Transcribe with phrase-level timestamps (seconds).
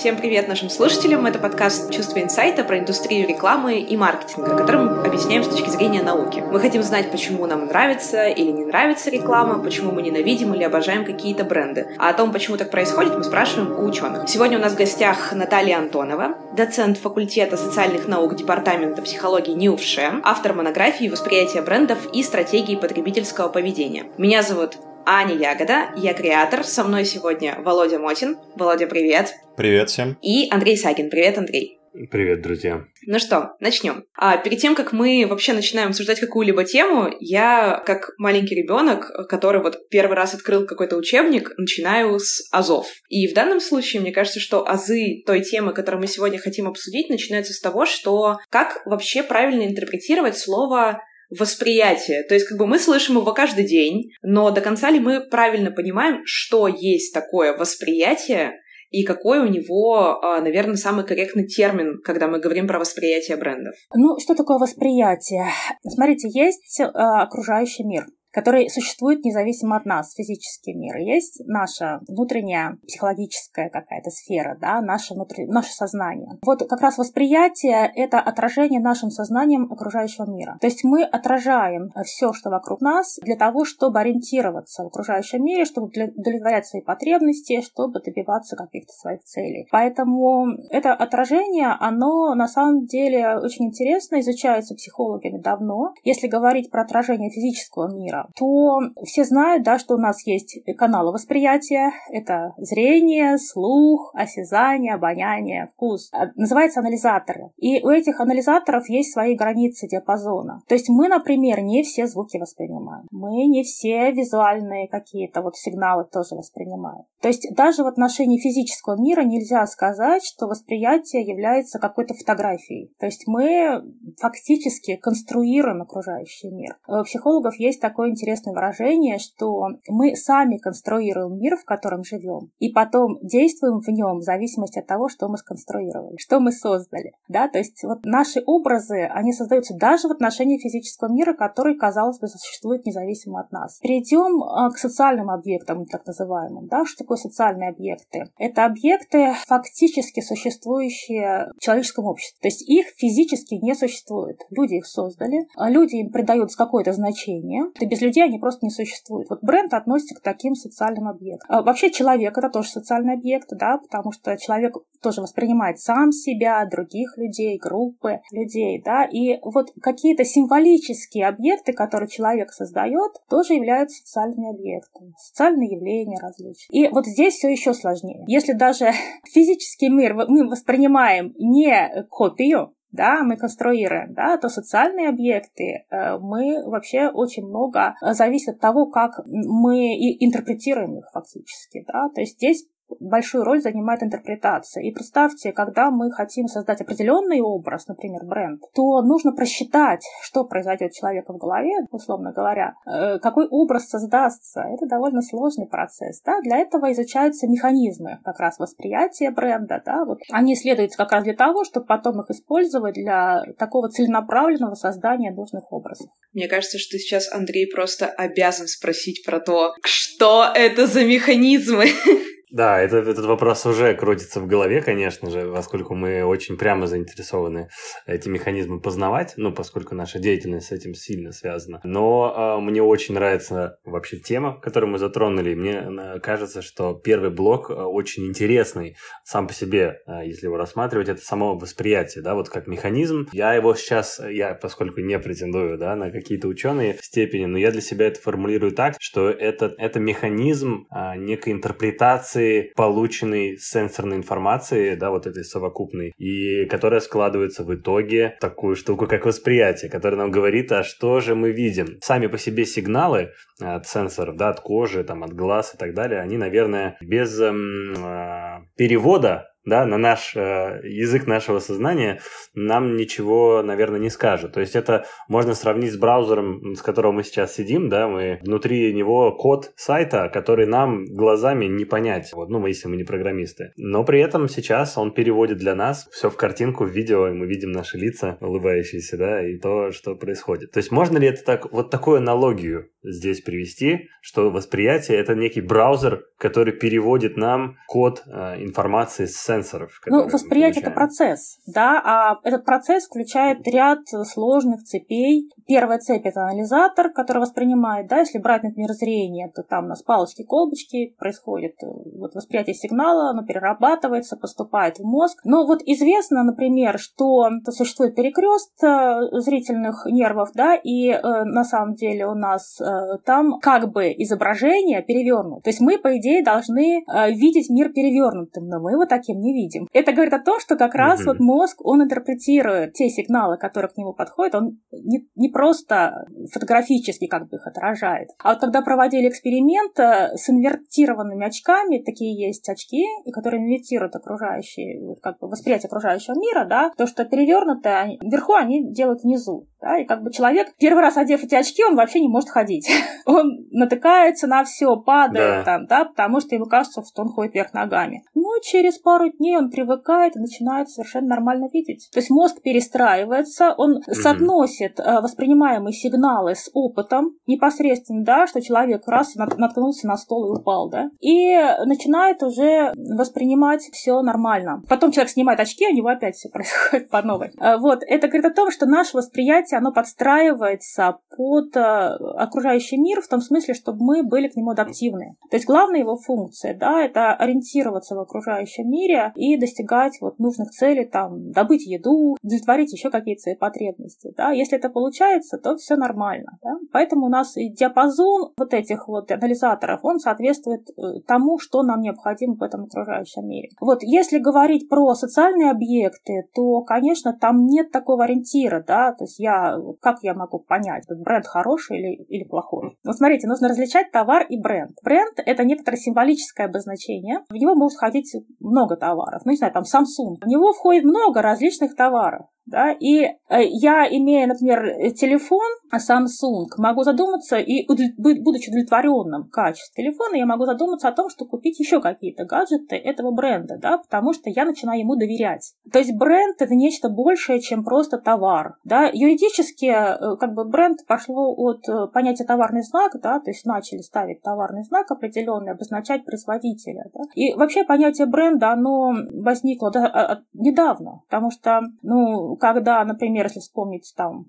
[0.00, 1.26] Всем привет нашим слушателям.
[1.26, 6.02] Это подкаст «Чувство инсайта» про индустрию рекламы и маркетинга, который мы объясняем с точки зрения
[6.02, 6.42] науки.
[6.50, 11.04] Мы хотим знать, почему нам нравится или не нравится реклама, почему мы ненавидим или обожаем
[11.04, 11.86] какие-то бренды.
[11.98, 14.26] А о том, почему так происходит, мы спрашиваем у ученых.
[14.26, 20.54] Сегодня у нас в гостях Наталья Антонова, доцент факультета социальных наук Департамента психологии НИУФШЕ, автор
[20.54, 24.06] монографии «Восприятие брендов и стратегии потребительского поведения».
[24.16, 26.64] Меня зовут Аня Ягода, я креатор.
[26.64, 28.36] Со мной сегодня Володя Мотин.
[28.54, 29.34] Володя, привет.
[29.56, 30.16] Привет всем.
[30.22, 31.10] И Андрей Сагин.
[31.10, 31.80] Привет, Андрей.
[32.10, 32.84] Привет, друзья.
[33.06, 34.04] Ну что, начнем.
[34.16, 39.60] А перед тем, как мы вообще начинаем обсуждать какую-либо тему, я, как маленький ребенок, который
[39.60, 42.86] вот первый раз открыл какой-то учебник, начинаю с азов.
[43.08, 47.10] И в данном случае, мне кажется, что азы той темы, которую мы сегодня хотим обсудить,
[47.10, 52.24] начинаются с того, что как вообще правильно интерпретировать слово восприятие.
[52.24, 55.70] То есть как бы мы слышим его каждый день, но до конца ли мы правильно
[55.70, 58.52] понимаем, что есть такое восприятие,
[58.90, 63.74] и какой у него, а, наверное, самый корректный термин, когда мы говорим про восприятие брендов?
[63.94, 65.46] Ну, что такое восприятие?
[65.86, 70.96] Смотрите, есть э, окружающий мир который существует независимо от нас, физический мир.
[70.96, 76.38] Есть наша внутренняя психологическая какая-то сфера, да, наше, внутри, наше сознание.
[76.44, 80.58] Вот как раз восприятие— это отражение нашим сознанием окружающего мира.
[80.60, 85.64] То есть мы отражаем все, что вокруг нас, для того, чтобы ориентироваться в окружающем мире,
[85.64, 89.66] чтобы удовлетворять свои потребности, чтобы добиваться каких-то своих целей.
[89.70, 95.94] Поэтому это отражение, оно на самом деле очень интересно, изучается психологами давно.
[96.04, 101.12] Если говорить про отражение физического мира, то все знают, да, что у нас есть каналы
[101.12, 101.92] восприятия.
[102.10, 106.10] Это зрение, слух, осязание, обоняние, вкус.
[106.12, 107.50] А, называется анализаторы.
[107.56, 110.62] И у этих анализаторов есть свои границы диапазона.
[110.68, 113.06] То есть мы, например, не все звуки воспринимаем.
[113.10, 117.04] Мы не все визуальные какие-то вот сигналы тоже воспринимаем.
[117.20, 122.92] То есть даже в отношении физического мира нельзя сказать, что восприятие является какой-то фотографией.
[122.98, 123.82] То есть мы
[124.18, 126.76] фактически конструируем окружающий мир.
[126.86, 133.18] У психологов есть интересное выражение, что мы сами конструируем мир, в котором живем, и потом
[133.22, 137.12] действуем в нем в зависимости от того, что мы сконструировали, что мы создали.
[137.28, 137.48] Да?
[137.48, 142.28] То есть вот наши образы, они создаются даже в отношении физического мира, который, казалось бы,
[142.28, 143.78] существует независимо от нас.
[143.80, 146.66] Перейдем а, к социальным объектам, так называемым.
[146.68, 146.84] Да?
[146.84, 148.24] Что такое социальные объекты?
[148.38, 152.38] Это объекты, фактически существующие в человеческом обществе.
[152.40, 154.40] То есть их физически не существует.
[154.50, 157.64] Люди их создали, а люди им придают какое-то значение.
[157.74, 159.30] Это без людей они просто не существуют.
[159.30, 161.46] Вот бренд относится к таким социальным объектам.
[161.48, 166.64] А вообще человек это тоже социальный объект, да, потому что человек тоже воспринимает сам себя,
[166.66, 173.98] других людей, группы людей, да, и вот какие-то символические объекты, которые человек создает, тоже являются
[173.98, 176.86] социальными объектами, социальные явления различные.
[176.86, 178.24] И вот здесь все еще сложнее.
[178.26, 178.92] Если даже
[179.24, 186.62] физический мир мы воспринимаем не копию, да, мы конструируем, да, то социальные объекты э, мы
[186.64, 192.36] вообще очень много э, зависит от того, как мы интерпретируем их фактически, да, то есть
[192.36, 192.66] здесь
[193.00, 194.82] большую роль занимает интерпретация.
[194.82, 200.90] И представьте, когда мы хотим создать определенный образ, например, бренд, то нужно просчитать, что произойдет
[200.92, 204.62] у человека в голове, условно говоря, э, какой образ создастся.
[204.62, 206.20] Это довольно сложный процесс.
[206.22, 206.40] Да?
[206.42, 209.82] Для этого изучаются механизмы как раз восприятия бренда.
[209.84, 210.04] Да?
[210.04, 215.30] Вот они исследуются как раз для того, чтобы потом их использовать для такого целенаправленного создания
[215.30, 216.10] нужных образов.
[216.32, 221.86] Мне кажется, что сейчас Андрей просто обязан спросить про то, что это за механизмы.
[222.50, 227.68] Да, это, этот вопрос уже крутится в голове, конечно же, поскольку мы очень прямо заинтересованы
[228.06, 231.80] эти механизмы познавать, ну, поскольку наша деятельность с этим сильно связана.
[231.84, 235.54] Но э, мне очень нравится вообще тема, которую мы затронули.
[235.54, 241.08] Мне кажется, что первый блок а, очень интересный сам по себе, э, если его рассматривать,
[241.08, 243.28] это само восприятие, да, вот как механизм.
[243.32, 247.80] Я его сейчас, я, поскольку не претендую, да, на какие-то ученые степени, но я для
[247.80, 254.94] себя это формулирую так, что это, это механизм э, некой интерпретации комбинации полученной сенсорной информации,
[254.94, 260.20] да, вот этой совокупной, и которая складывается в итоге в такую штуку, как восприятие, которая
[260.20, 261.98] нам говорит, а что же мы видим.
[262.00, 266.20] Сами по себе сигналы от сенсоров, да, от кожи, там, от глаз и так далее,
[266.20, 272.20] они, наверное, без эм, э, перевода да, на наш э, язык нашего сознания
[272.54, 274.52] нам ничего, наверное, не скажет.
[274.52, 278.92] То есть это можно сравнить с браузером, с которого мы сейчас сидим, да, мы внутри
[278.92, 283.72] него код сайта, который нам глазами не понять, вот, ну, если мы не программисты.
[283.76, 287.46] Но при этом сейчас он переводит для нас все в картинку, в видео, и мы
[287.46, 290.72] видим наши лица улыбающиеся, да, и то, что происходит.
[290.72, 295.60] То есть можно ли это так, вот такую аналогию здесь привести, что восприятие— это некий
[295.60, 300.00] браузер, который переводит нам код э, информации с сенсоров.
[300.06, 305.50] Ну, восприятие— это процесс, да, а этот процесс включает ряд сложных цепей.
[305.66, 310.02] Первая цепь— это анализатор, который воспринимает, да, если брать, например, зрение, то там у нас
[310.02, 311.86] палочки-колбочки, происходит э,
[312.18, 315.38] вот восприятие сигнала, оно перерабатывается, поступает в мозг.
[315.44, 321.94] Но вот известно, например, что существует перекрест э, зрительных нервов, да, и э, на самом
[321.94, 325.62] деле у нас э, там как бы изображение перевернуто.
[325.62, 329.52] То есть мы, по идее, должны э, видеть мир перевернутым, но мы его таким не
[329.52, 329.88] видим.
[329.92, 331.26] Это говорит о том, что как раз mm-hmm.
[331.26, 337.26] вот мозг, он интерпретирует те сигналы, которые к нему подходят, он не, не просто фотографически
[337.26, 338.28] как бы их отражает.
[338.42, 344.14] А вот когда проводили эксперимент э, с инвертированными очками, такие есть очки, и которые инвертируют
[344.16, 349.66] окружающие, как бы восприятие окружающего мира, да, то, что перевернутое вверху, они делают внизу.
[349.80, 352.88] Да, и как бы человек, первый раз одев эти очки, он вообще не может ходить.
[353.26, 355.78] он натыкается на все, падает да.
[355.78, 358.24] там, да, потому что ему кажется, что он ходит вверх ногами.
[358.34, 362.08] Но через пару дней он привыкает и начинает совершенно нормально видеть.
[362.12, 364.12] То есть мозг перестраивается, он mm-hmm.
[364.12, 370.58] соотносит э, воспринимаемые сигналы с опытом непосредственно, да, что человек раз наткнулся на стол и
[370.58, 371.54] упал, да, и
[371.86, 374.82] начинает уже воспринимать все нормально.
[374.88, 377.50] Потом человек снимает очки, у него опять все происходит по новой.
[377.58, 382.96] Э, вот, это говорит о том, что наше восприятие восприятие, оно подстраивается под э, окружающий
[382.96, 385.36] мир в том смысле, чтобы мы были к нему адаптивны.
[385.50, 390.70] То есть главная его функция, да, это ориентироваться в окружающем мире и достигать вот нужных
[390.70, 394.50] целей, там, добыть еду, удовлетворить еще какие-то свои потребности, да.
[394.50, 396.78] Если это получается, то все нормально, да.
[396.92, 402.00] Поэтому у нас и диапазон вот этих вот анализаторов, он соответствует э, тому, что нам
[402.00, 403.68] необходимо в этом окружающем мире.
[403.80, 409.38] Вот если говорить про социальные объекты, то, конечно, там нет такого ориентира, да, то есть
[409.38, 409.59] я
[410.00, 412.98] как я могу понять, бренд хороший или, или плохой?
[413.04, 414.92] Вот смотрите, нужно различать товар и бренд.
[415.02, 417.40] Бренд— это некоторое символическое обозначение.
[417.48, 419.42] В него может входить много товаров.
[419.44, 420.36] Ну, не знаю, там Samsung.
[420.42, 422.46] В него входит много различных товаров.
[422.66, 422.92] Да?
[422.92, 425.60] И э, я, имея, например, телефон
[425.92, 431.78] Samsung, могу задуматься, и будучи удовлетворенным качеством телефона, я могу задуматься о том, что купить
[431.80, 435.74] еще какие-то гаджеты этого бренда, да, потому что я начинаю ему доверять.
[435.92, 438.76] То есть бренд это нечто большее, чем просто товар.
[438.84, 439.10] Да?
[439.12, 444.00] Юридически э, как бы бренд пошло от э, понятия товарный знак, да, то есть начали
[444.00, 447.10] ставить товарный знак определенный, обозначать производителя.
[447.14, 447.22] Да?
[447.34, 453.44] И вообще понятие бренда, оно возникло да, а, а, недавно, потому что, ну, когда, например,
[453.46, 454.46] если вспомнить там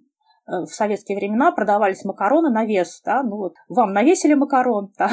[0.47, 5.09] э, в советские времена продавались макароны на вес, да, ну вот вам навесили макарон, да,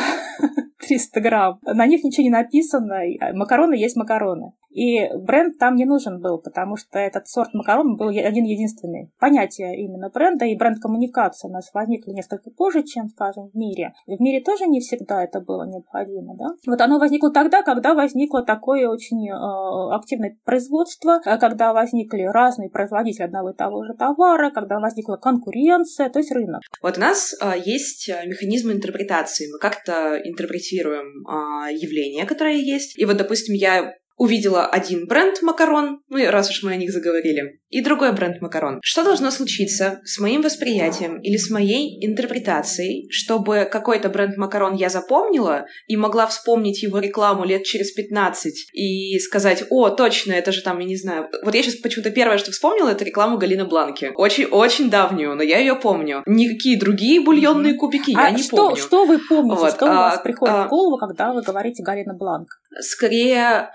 [0.81, 3.01] 300 грамм, на них ничего не написано,
[3.35, 4.53] макароны есть макароны.
[4.71, 9.11] И бренд там не нужен был, потому что этот сорт макарон был один единственный.
[9.19, 13.95] Понятие именно бренда и бренд-коммуникация у нас возникли несколько позже, чем, скажем, в мире.
[14.07, 16.37] В мире тоже не всегда это было необходимо.
[16.37, 16.47] Да?
[16.67, 22.71] Вот оно возникло тогда, когда возникло такое очень э, активное производство, э, когда возникли разные
[22.71, 26.63] производители одного и того же товара, когда возникла конкуренция, то есть рынок.
[26.83, 29.51] Вот у нас э, есть э, механизм интерпретации.
[29.51, 32.99] Мы как-то интерпретируем э, явление, которое есть.
[32.99, 37.61] И вот, допустим, я увидела один бренд макарон, ну раз уж мы о них заговорили,
[37.71, 38.81] и другой бренд макарон.
[38.83, 44.89] Что должно случиться с моим восприятием или с моей интерпретацией, чтобы какой-то бренд макарон я
[44.89, 50.63] запомнила и могла вспомнить его рекламу лет через 15 и сказать, о, точно, это же
[50.63, 51.29] там, я не знаю.
[51.45, 54.13] Вот я сейчас почему-то первое, что вспомнила, это рекламу Галины Бланки.
[54.17, 56.23] Очень-очень давнюю, но я ее помню.
[56.27, 58.77] Никакие другие бульонные кубики а я не что, помню.
[58.77, 59.61] Что вы помните?
[59.61, 62.49] Вот, что а, у вас приходит а, в голову, когда вы говорите Галина Бланк?
[62.81, 63.71] Скорее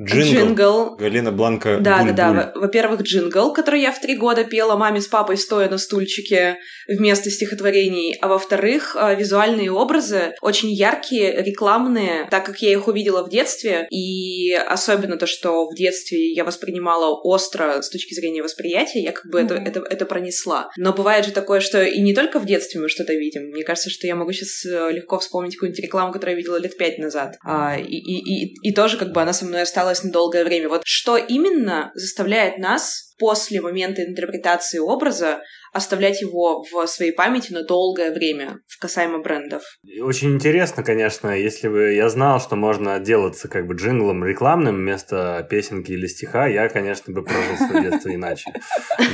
[0.00, 0.54] Джингл.
[0.54, 0.96] джингл.
[0.96, 1.78] Gallina Blanca.
[1.80, 2.52] Да, да, да.
[2.54, 7.30] Во-первых, джингл, который я в три года пела маме с папой, стоя на стульчике вместо
[7.30, 8.16] стихотворений.
[8.20, 13.86] А во-вторых, а, визуальные образы очень яркие, рекламные, так как я их увидела в детстве.
[13.90, 19.26] И особенно то, что в детстве я воспринимала остро с точки зрения восприятия, я как
[19.30, 19.62] бы mm-hmm.
[19.62, 20.70] это, это, это пронесла.
[20.76, 23.50] Но бывает же такое, что и не только в детстве мы что-то видим.
[23.50, 26.76] Мне кажется, что я могу сейчас э, легко вспомнить какую-нибудь рекламу, которую я видела лет
[26.76, 27.36] пять назад.
[27.44, 30.44] А, и, и, и, и тоже как бы она со мной осталась осталось на долгое
[30.44, 30.68] время.
[30.68, 35.40] Вот что именно заставляет нас после момента интерпретации образа
[35.72, 39.62] оставлять его в своей памяти на долгое время в касаемо брендов.
[40.00, 45.46] Очень интересно, конечно, если бы я знал, что можно отделаться как бы джинглом рекламным вместо
[45.50, 48.50] песенки или стиха, я, конечно, бы прожил свое детство иначе.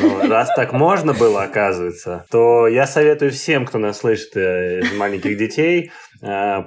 [0.00, 4.92] Но раз так можно было, оказывается, то я советую всем, кто нас слышит э, из
[4.92, 5.90] маленьких детей,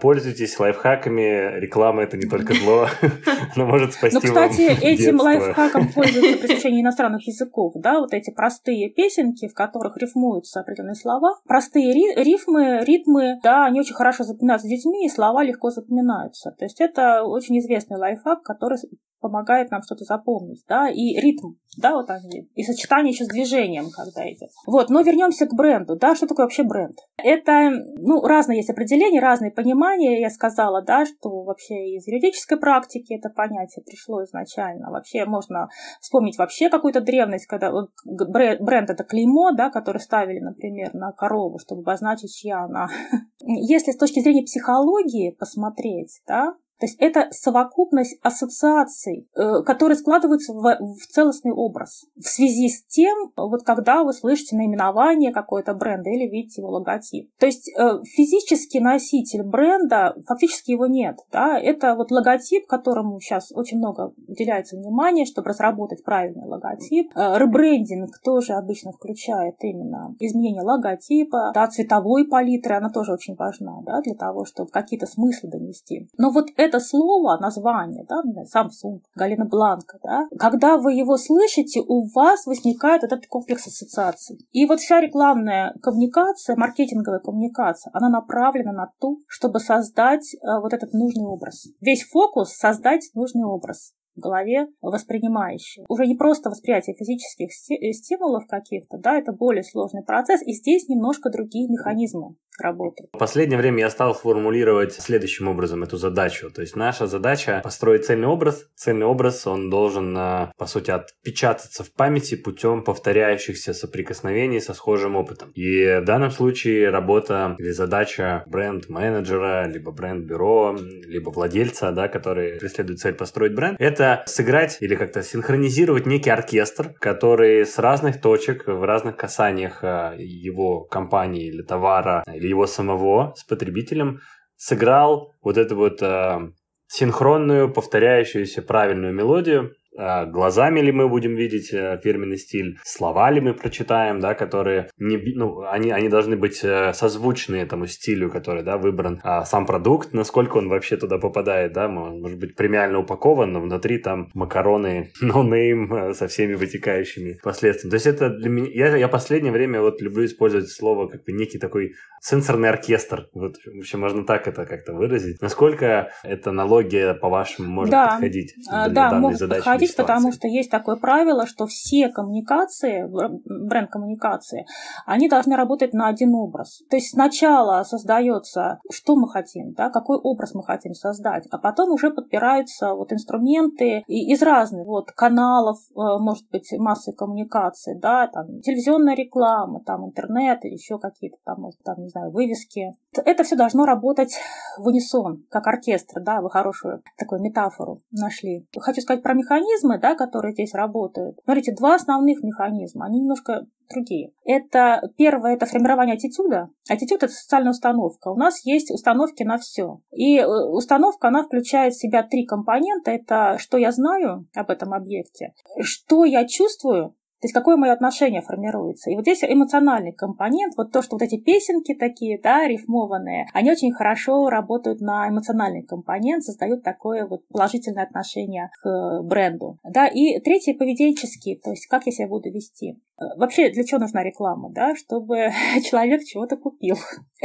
[0.02, 1.60] пользуйтесь лайфхаками.
[1.60, 2.88] Реклама это не только зло,
[3.56, 8.32] но может спасти Ну, кстати, этим лайфхаком пользуются при изучении иностранных языков, да, вот эти
[8.32, 11.40] простые песенки, в которых рифмуются определенные слова.
[11.48, 16.52] Простые рифмы, ритмы, да, они очень хорошо запоминаются детьми, и слова легко запоминаются.
[16.58, 18.78] То есть это очень известный лайфхак, который
[19.20, 23.90] помогает нам что-то запомнить, да, и ритм, да, вот они, и сочетание еще с движением,
[23.96, 24.50] когда идет.
[24.66, 26.98] Вот, но вернемся к бренду, да, что такое вообще бренд?
[27.18, 33.14] Это, ну, разные есть определения, разные понимания, я сказала, да, что вообще из юридической практики
[33.14, 34.92] это понятие пришло изначально.
[34.92, 35.68] Вообще можно
[36.00, 37.72] вспомнить вообще какую-то древность, когда
[38.06, 42.88] бренд это клеймо, да, которое ставили, например, на корову, чтобы обозначить, чья она.
[43.40, 50.54] Если с точки зрения психологии посмотреть, да, то есть это совокупность ассоциаций, э, которые складываются
[50.54, 52.06] в, в целостный образ.
[52.16, 57.32] В связи с тем, вот когда вы слышите наименование какой-то бренда или видите его логотип.
[57.40, 61.18] То есть э, физический носитель бренда, фактически его нет.
[61.32, 61.60] Да?
[61.60, 67.12] Это вот логотип, которому сейчас очень много уделяется внимания, чтобы разработать правильный логотип.
[67.16, 73.82] Э, ребрендинг тоже обычно включает именно изменение логотипа, да, цветовой палитры, она тоже очень важна
[73.84, 76.08] да, для того, чтобы какие-то смыслы донести.
[76.18, 78.22] Но вот это слово, название, да,
[78.54, 84.38] Samsung, Галина Бланка, да, когда вы его слышите, у вас возникает этот комплекс ассоциаций.
[84.52, 90.74] И вот вся рекламная коммуникация, маркетинговая коммуникация, она направлена на то, чтобы создать э, вот
[90.74, 91.68] этот нужный образ.
[91.82, 95.86] Весь фокус— создать нужный образ в голове воспринимающей.
[95.88, 101.30] Уже не просто восприятие физических стимулов каких-то, да, это более сложный процесс, и здесь немножко
[101.30, 103.08] другие механизмы работы.
[103.14, 106.50] В последнее время я стал формулировать следующим образом эту задачу.
[106.50, 108.66] То есть наша задача построить цельный образ.
[108.76, 115.16] Цельный образ, он должен, а, по сути, отпечататься в памяти путем повторяющихся соприкосновений со схожим
[115.16, 115.52] опытом.
[115.54, 123.00] И в данном случае работа или задача бренд-менеджера, либо бренд-бюро, либо владельца, да, который преследует
[123.00, 128.84] цель построить бренд, это сыграть или как-то синхронизировать некий оркестр, который с разных точек, в
[128.84, 134.20] разных касаниях а, его компании или товара, или его самого с потребителем
[134.56, 136.52] сыграл вот эту вот э,
[136.88, 143.54] синхронную, повторяющуюся правильную мелодию, глазами ли мы будем видеть э, фирменный стиль, слова ли мы
[143.54, 148.78] прочитаем, да, которые не, ну, они, они должны быть э, созвучны этому стилю, который, да,
[148.78, 153.62] выбран, а сам продукт, насколько он вообще туда попадает, да, может быть премиально упакован, но
[153.62, 157.92] внутри там макароны name э, со всеми вытекающими последствиями.
[157.92, 161.32] То есть это для меня, я, я последнее время вот люблю использовать слово как бы
[161.32, 165.42] некий такой сенсорный оркестр, вот вообще можно так это как-то выразить.
[165.42, 168.12] Насколько эта аналогия, по-вашему, может да.
[168.12, 169.64] подходить для да, данной задачи?
[169.96, 173.06] Говорить, потому что есть такое правило, что все коммуникации,
[173.46, 174.66] бренд-коммуникации,
[175.06, 176.82] они должны работать на один образ.
[176.90, 181.92] То есть сначала создается, что мы хотим, да, какой образ мы хотим создать, а потом
[181.92, 188.62] уже подбираются вот инструменты из разных вот, каналов, э, может быть, массы коммуникации, да, там,
[188.62, 192.94] телевизионная реклама, там, интернет, еще какие-то там, там, не знаю, вывески.
[193.26, 194.36] Это все должно работать
[194.78, 198.68] в унисон, как оркестр, да, вы хорошую такую метафору нашли.
[198.80, 203.66] Хочу сказать про механизм, механизмы, да, которые здесь работают, смотрите, два основных механизма, они немножко
[203.90, 204.32] другие.
[204.44, 206.70] Это первое, это формирование аттитюда.
[206.90, 208.30] Аттитюд– это социальная установка.
[208.30, 210.02] У нас есть установки на все.
[210.12, 213.12] И э, установка, она включает в себя три компонента.
[213.12, 218.42] Это что я знаю об этом объекте, что я чувствую, то есть какое мое отношение
[218.42, 219.12] формируется.
[219.12, 223.72] И вот здесь эмоциональный компонент, вот то, что вот эти песенки такие, да, рифмованные, они
[223.72, 229.78] очень хорошо работают на эмоциональный компонент, создают такое вот положительное отношение к бренду.
[229.84, 233.00] Да, и третий поведенческий, то есть как я себя буду вести.
[233.38, 234.96] Вообще, для чего нужна реклама, да?
[234.96, 235.50] Чтобы
[235.90, 236.96] человек чего-то купил.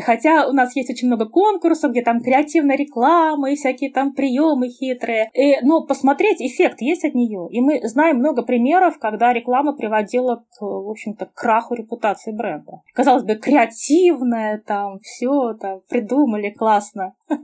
[0.01, 4.69] Хотя у нас есть очень много конкурсов, где там креативная реклама и всякие там приемы
[4.69, 5.31] хитрые.
[5.35, 7.49] И, но посмотреть эффект есть от нее.
[7.51, 12.83] И мы знаем много примеров, когда реклама приводила к, в общем-то, к краху репутации бренда.
[12.95, 17.15] Казалось бы, креативная, там, все там придумали классно.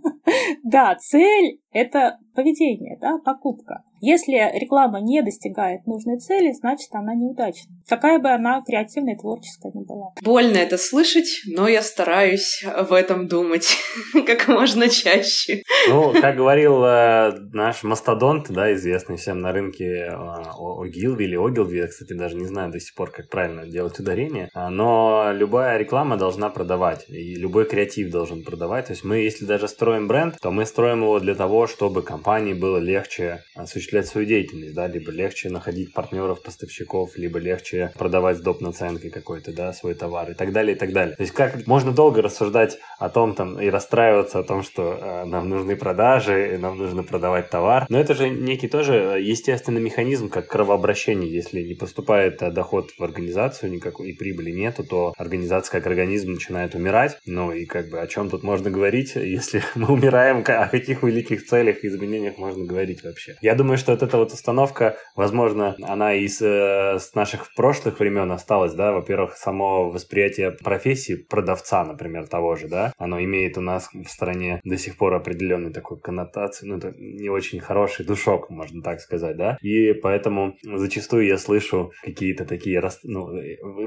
[0.63, 3.83] Да, цель— это поведение, да, покупка.
[4.01, 7.75] Если реклама не достигает нужной цели, значит, она неудачна.
[7.89, 10.13] Какая бы она креативная и творческая ни была.
[10.23, 13.77] Больно это слышать, но я стараюсь в этом думать
[14.27, 15.63] как можно чаще.
[15.89, 21.79] Ну, как говорил э, наш мастодонт, да, известный всем на рынке э, Огилви или Огилви,
[21.79, 25.77] я, кстати, даже не знаю до сих пор, как правильно делать ударение, а, но любая
[25.77, 28.87] реклама должна продавать, и любой креатив должен продавать.
[28.87, 32.55] То есть мы, если даже строим бренд, то мы строим его для того, чтобы компании
[32.55, 38.41] было легче осуществлять свою деятельность, да, либо легче находить партнеров, поставщиков, либо легче продавать с
[38.41, 38.61] доп.
[38.61, 41.17] наценкой какой-то, да, свой товар и так далее, и так далее.
[41.17, 45.25] То есть как можно долго рассуждать о том там и расстраиваться о том, что э,
[45.25, 50.29] нам нужны продажи, и нам нужно продавать товар, но это же некий тоже естественный механизм,
[50.29, 55.73] как кровообращение, если не поступает э, доход в организацию, никакой и прибыли нету, то организация
[55.73, 59.93] как организм начинает умирать, ну и как бы о чем тут можно говорить, если мы
[59.93, 63.37] умираем о каких великих целях и изменениях можно говорить вообще?
[63.41, 68.31] Я думаю, что вот эта вот установка, возможно, она из э, с наших прошлых времен
[68.33, 73.89] осталась, да, во-первых, само восприятие профессии продавца, например, того же, да, оно имеет у нас
[73.93, 78.83] в стране до сих пор определенный такой коннотацию, ну, это не очень хороший душок, можно
[78.83, 83.29] так сказать, да, и поэтому зачастую я слышу какие-то такие ну,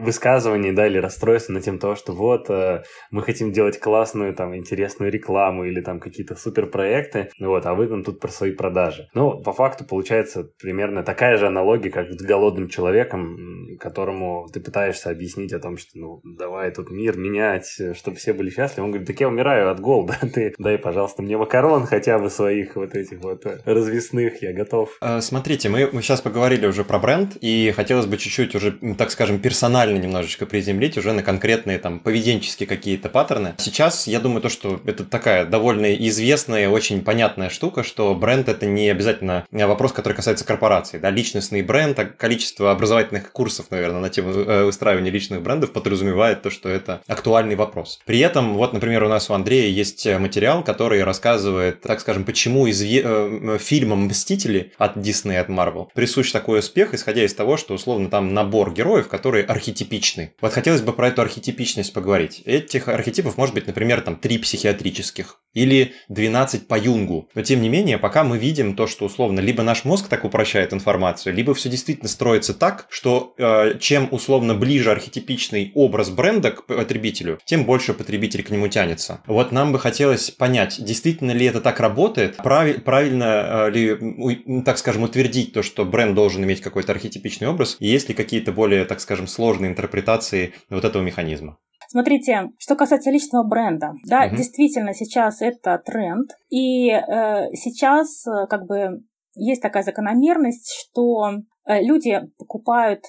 [0.01, 4.55] высказывания, да, или расстройства на тем того, что вот, э, мы хотим делать классную, там,
[4.55, 9.09] интересную рекламу или там какие-то суперпроекты, вот, а вы там тут про свои продажи.
[9.13, 15.09] Ну, по факту получается примерно такая же аналогия, как с голодным человеком, которому ты пытаешься
[15.09, 18.85] объяснить о том, что, ну, давай тут мир менять, чтобы все были счастливы.
[18.85, 22.75] Он говорит, так я умираю от голода, ты дай, пожалуйста, мне макарон хотя бы своих
[22.75, 24.97] вот этих вот развесных, я готов.
[25.01, 29.11] А, смотрите, мы, мы сейчас поговорили уже про бренд, и хотелось бы чуть-чуть уже, так
[29.11, 33.55] скажем, персонально немножечко приземлить уже на конкретные там поведенческие какие-то паттерны.
[33.57, 38.65] Сейчас я думаю, то, что это такая довольно известная, очень понятная штука, что бренд это
[38.65, 44.09] не обязательно вопрос, который касается корпорации, да, личностный бренд, а количество образовательных курсов, наверное, на
[44.09, 47.99] тему э, выстраивания личных брендов подразумевает то, что это актуальный вопрос.
[48.05, 52.67] При этом, вот, например, у нас у Андрея есть материал, который рассказывает, так скажем, почему
[52.67, 57.73] из э, фильмам «Мстители» от Disney, от Marvel присущ такой успех, исходя из того, что,
[57.73, 60.33] условно, там набор героев, которые архетипичны.
[60.41, 62.41] Вот хотелось бы про эту архетипичность поговорить.
[62.45, 67.29] Этих архетипов может быть, например, там три психиатрических или 12 по Юнгу.
[67.35, 70.73] Но тем не менее, пока мы видим то, что условно либо наш мозг так упрощает
[70.73, 76.65] информацию, либо все действительно строится так, что э, чем условно ближе архетипичный образ бренда к
[76.65, 79.21] потребителю, тем больше потребитель к нему тянется.
[79.27, 84.77] Вот нам бы хотелось понять, действительно ли это так работает, прав, правильно э, ли, так
[84.77, 88.85] скажем, утвердить то, что бренд должен иметь какой-то архетипичный образ, и есть ли какие-то более,
[88.85, 91.57] так скажем, сложные интерпретации вот этого механизма.
[91.91, 94.37] Смотрите, что касается личного бренда, да, угу.
[94.37, 99.03] действительно сейчас это тренд, и э, сейчас э, как бы
[99.35, 101.31] есть такая закономерность, что
[101.65, 103.03] э, люди покупают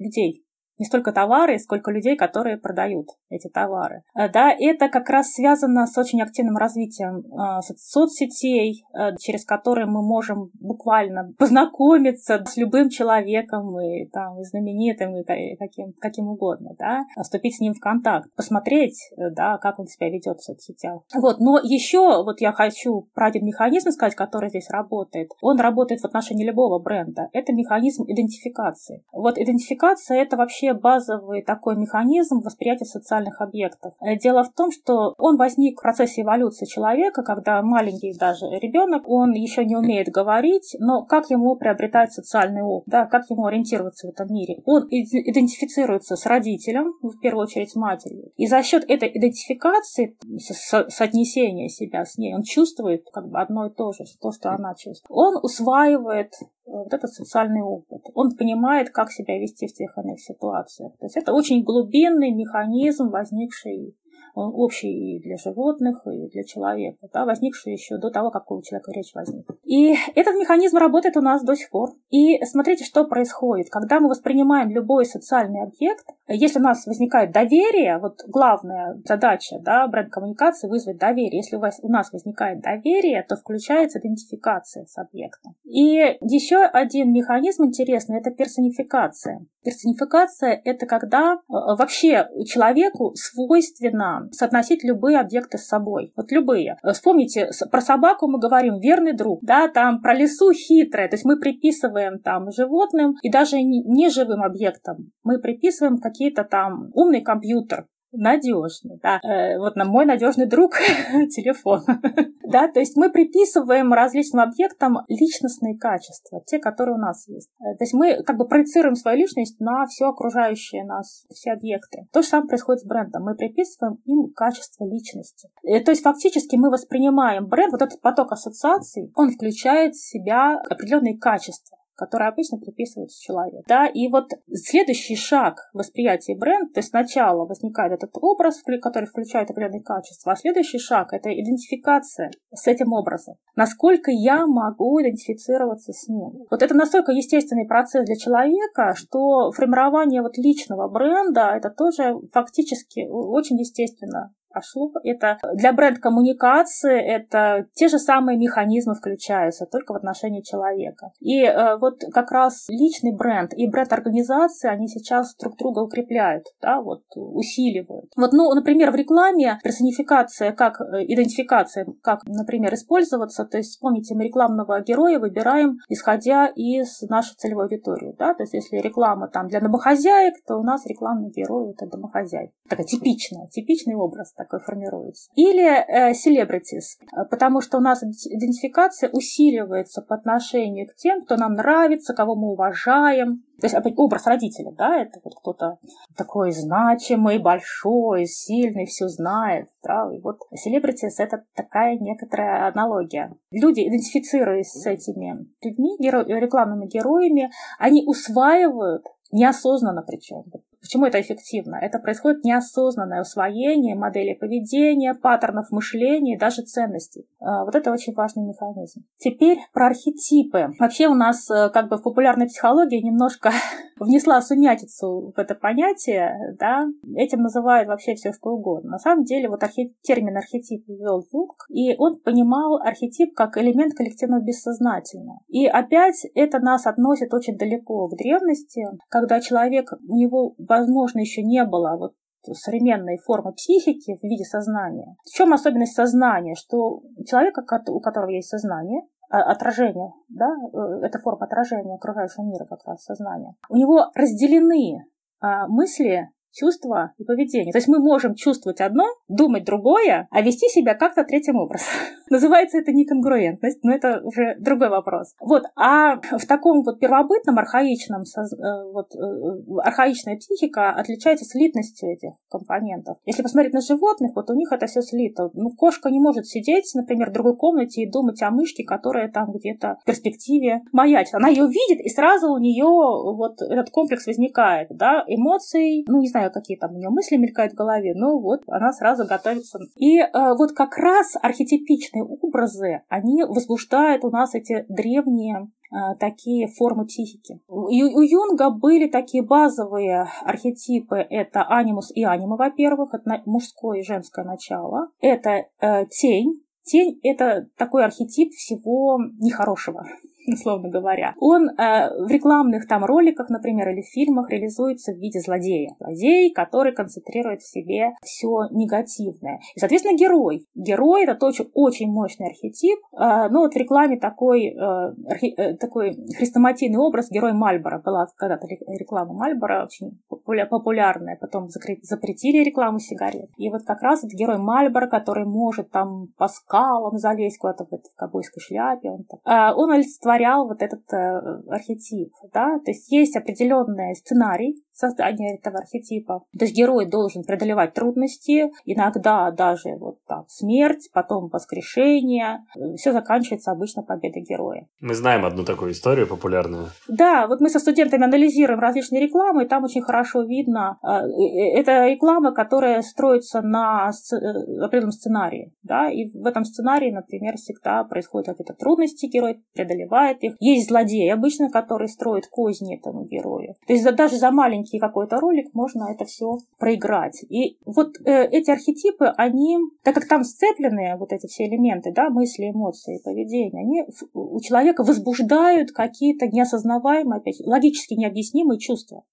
[0.00, 0.43] людей,
[0.78, 4.02] не столько товары, сколько людей, которые продают эти товары.
[4.16, 9.86] Э, да, это как раз связано с очень активным развитием э, соцсетей, э, через которые
[9.86, 16.70] мы можем буквально познакомиться с любым человеком, и, там, и знаменитым, и каким, каким угодно,
[16.78, 21.02] да, вступить с ним в контакт, посмотреть, да, как он себя ведет в соцсетях.
[21.14, 25.30] Вот, но еще вот я хочу про один механизм сказать, который здесь работает.
[25.40, 27.28] Он работает в отношении любого бренда.
[27.32, 29.04] Это механизм идентификации.
[29.12, 33.94] Вот идентификация— это вообще вообще базовый такой механизм восприятия социальных объектов.
[34.00, 39.08] Э, дело в том, что он возник в процессе эволюции человека, когда маленький даже ребенок,
[39.08, 44.06] он еще не умеет говорить, но как ему приобретать социальный опыт, да, как ему ориентироваться
[44.06, 44.62] в этом мире.
[44.64, 48.30] Он идентифицируется с родителем, в первую очередь матерью.
[48.36, 53.66] И за счет этой идентификации, со соотнесения себя с ней, он чувствует как бы одно
[53.66, 55.04] и то же, то, что она чувствует.
[55.08, 56.32] Он усваивает
[56.66, 58.02] вот этот социальный опыт.
[58.14, 60.92] Он понимает, как себя вести в тех иных ситуациях.
[60.98, 63.94] То есть это очень глубинный механизм, возникший
[64.34, 68.90] общий и для животных, и для человека, да, возникший еще до того, как у человека
[68.92, 69.56] речь возникла.
[69.64, 71.90] И этот механизм работает у нас до сих пор.
[72.10, 73.68] И смотрите, что происходит.
[73.70, 79.86] Когда мы воспринимаем любой социальный объект, если у нас возникает доверие, вот главная задача да,
[79.86, 81.38] бренд-коммуникации вызвать доверие.
[81.38, 85.54] Если у, вас, у нас возникает доверие, то включается идентификация с объектом.
[85.64, 89.44] И еще один механизм интересный– это персонификация.
[89.62, 96.12] Персонификация– это когда э, вообще человеку свойственно соотносить любые объекты с собой.
[96.16, 96.76] Вот любые.
[96.92, 101.38] Вспомните, про собаку мы говорим верный друг, да, там про лесу хитрая, то есть мы
[101.38, 109.18] приписываем там животным и даже неживым объектам мы приписываем какие-то там умный компьютер, надежный, да.
[109.22, 110.74] Э, вот на мой надежный друг
[111.34, 111.82] телефон.
[112.48, 117.50] да, то есть мы приписываем различным объектам личностные качества, те, которые у нас есть.
[117.60, 122.06] Э, то есть мы как бы проецируем свою личность на все окружающее нас, все объекты.
[122.12, 123.24] То же самое происходит с брендом.
[123.24, 125.48] Мы приписываем им качество личности.
[125.64, 130.60] Э, то есть фактически мы воспринимаем бренд, вот этот поток ассоциаций, он включает в себя
[130.70, 133.64] определенные качества которые обычно приписываются человеку.
[133.68, 139.50] Да, и вот следующий шаг восприятия бренда, то есть сначала возникает этот образ, который включает
[139.50, 143.36] определенные качества, а следующий шаг– это идентификация с этим образом.
[143.56, 146.44] Насколько я могу идентифицироваться с ним.
[146.50, 153.06] Вот это настолько естественный процесс для человека, что формирование вот личного бренда– это тоже фактически
[153.08, 154.92] очень естественно пошло.
[155.02, 161.10] Это для бренд-коммуникации это те же самые механизмы включаются, только в отношении человека.
[161.20, 166.80] И э, вот как раз личный бренд и бренд-организации, они сейчас друг друга укрепляют, да,
[166.80, 168.10] вот усиливают.
[168.16, 174.14] Вот, ну, например, в рекламе персонификация, как э, идентификация, как, например, использоваться, то есть вспомните,
[174.14, 179.48] мы рекламного героя выбираем, исходя из нашей целевой аудитории, да, то есть если реклама там
[179.48, 182.52] для домохозяек, то у нас рекламный герой это домохозяйка.
[182.68, 185.30] Такая типичная, типичный образ такой формируется.
[185.34, 186.98] Или э, celebrities,
[187.30, 192.52] потому что у нас идентификация усиливается по отношению к тем, кто нам нравится, кого мы
[192.52, 193.42] уважаем.
[193.60, 195.78] То есть опять образ родителя, да, это вот кто-то
[196.16, 203.32] такой значимый, большой, сильный, все знает, да, и вот celebrities это такая некоторая аналогия.
[203.50, 210.44] Люди, идентифицируясь с этими людьми, геро- рекламными героями, они усваивают неосознанно причем.
[210.84, 211.76] Почему это эффективно?
[211.76, 217.26] Это происходит неосознанное усвоение модели поведения, паттернов мышления и даже ценностей.
[217.40, 219.02] А, вот это очень важный механизм.
[219.16, 220.72] Теперь про архетипы.
[220.78, 223.50] Вообще у нас э, как бы в популярной психологии немножко
[223.98, 226.84] внесла сумятицу в это понятие, да,
[227.16, 228.90] этим называют вообще все что угодно.
[228.90, 229.94] На самом деле вот архи...
[230.02, 235.40] термин архетип ввел Юнг, и он понимал архетип как элемент коллективного бессознательного.
[235.48, 241.42] И опять это нас относит очень далеко к древности, когда человек, у него возможно, еще
[241.42, 242.14] не было вот
[242.52, 245.14] современной формы психики в виде сознания.
[245.24, 246.54] В чем особенность сознания?
[246.54, 252.66] Что человека, у которого есть сознание, а, отражение, да, э, это форма отражения окружающего мира
[252.66, 255.06] как раз сознание, у него разделены
[255.40, 257.72] а, мысли чувства и поведение.
[257.72, 261.88] То есть мы можем чувствовать одно, думать другое, а вести себя как-то третьим образом.
[262.30, 265.34] Называется это неконгруентность, но это уже другой вопрос.
[265.40, 272.30] Вот, а в таком вот первобытном, архаичном, э, вот, э, архаичная психика отличается слитностью этих
[272.48, 273.18] компонентов.
[273.26, 275.50] Если посмотреть на животных, вот у них это все слито.
[275.54, 279.52] Ну, кошка не может сидеть, например, в другой комнате и думать о мышке, которая там
[279.52, 281.34] где-то в перспективе маячит.
[281.34, 286.28] Она ее видит, и сразу у нее вот этот комплекс возникает, да, эмоций, ну, не
[286.28, 289.78] знаю, какие там у нее мысли мелькают в голове, но вот она сразу готовится.
[289.96, 296.68] И э, вот как раз архетипичные образы, они возбуждают у нас эти древние э, такие
[296.68, 297.60] формы психики.
[297.68, 301.16] У, у Юнга были такие базовые архетипы.
[301.16, 305.08] Это анимус и анима, во-первых, это мужское и женское начало.
[305.20, 306.62] Это э, тень.
[306.82, 310.04] Тень— это такой архетип всего нехорошего
[310.52, 311.34] условно говоря.
[311.38, 315.94] Он э, в рекламных там роликах, например, или фильмах реализуется в виде злодея.
[315.98, 319.60] Злодей, который концентрирует в себе все негативное.
[319.74, 320.66] И, соответственно, герой.
[320.74, 322.98] Герой— это тоже очень мощный архетип.
[323.12, 328.02] Э, ну, вот в рекламе такой, э, архи, э, такой хрестоматийный образ герой Мальбора.
[328.04, 331.38] Была когда-то реклама Мальбора, очень популярная.
[331.40, 333.50] Потом запретили рекламу сигарет.
[333.56, 337.88] И вот как раз это герой Мальбора, который может там по скалам залезть куда-то в,
[337.88, 339.10] в ковбойской шляпе.
[339.10, 344.82] Он, э, он олицетворяет олицетворял вот этот э, архетип, да, то есть есть определенный сценарий
[344.94, 346.44] создания этого архетипа.
[346.58, 352.64] То есть герой должен преодолевать трудности, иногда даже вот так смерть, потом воскрешение.
[352.96, 354.86] Все заканчивается обычно победой героя.
[355.00, 356.88] Мы знаем одну такую историю популярную.
[357.08, 360.98] Да, вот мы со студентами анализируем различные рекламы, и там очень хорошо видно.
[361.02, 367.56] Э, э, это реклама, которая строится на определенном сценарии, да, и в этом сценарии, например,
[367.56, 370.54] всегда происходят какие-то трудности, герой преодолевает их.
[370.60, 373.74] Есть злодей обычно, который строит козни этому герою.
[373.86, 374.50] То есть даже за
[374.84, 377.44] маленький какой-то ролик можно это все проиграть.
[377.48, 382.30] И вот э, эти архетипы, они, так как там сцеплены вот эти все элементы, да,
[382.30, 389.24] мысли, эмоции, поведение, они у человека возбуждают какие-то неосознаваемые, опять, логически необъяснимые чувства,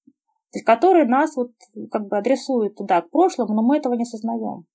[0.51, 1.51] то есть которые нас вот
[1.91, 4.65] как бы адресуют туда, к прошлому, но мы этого не осознаем.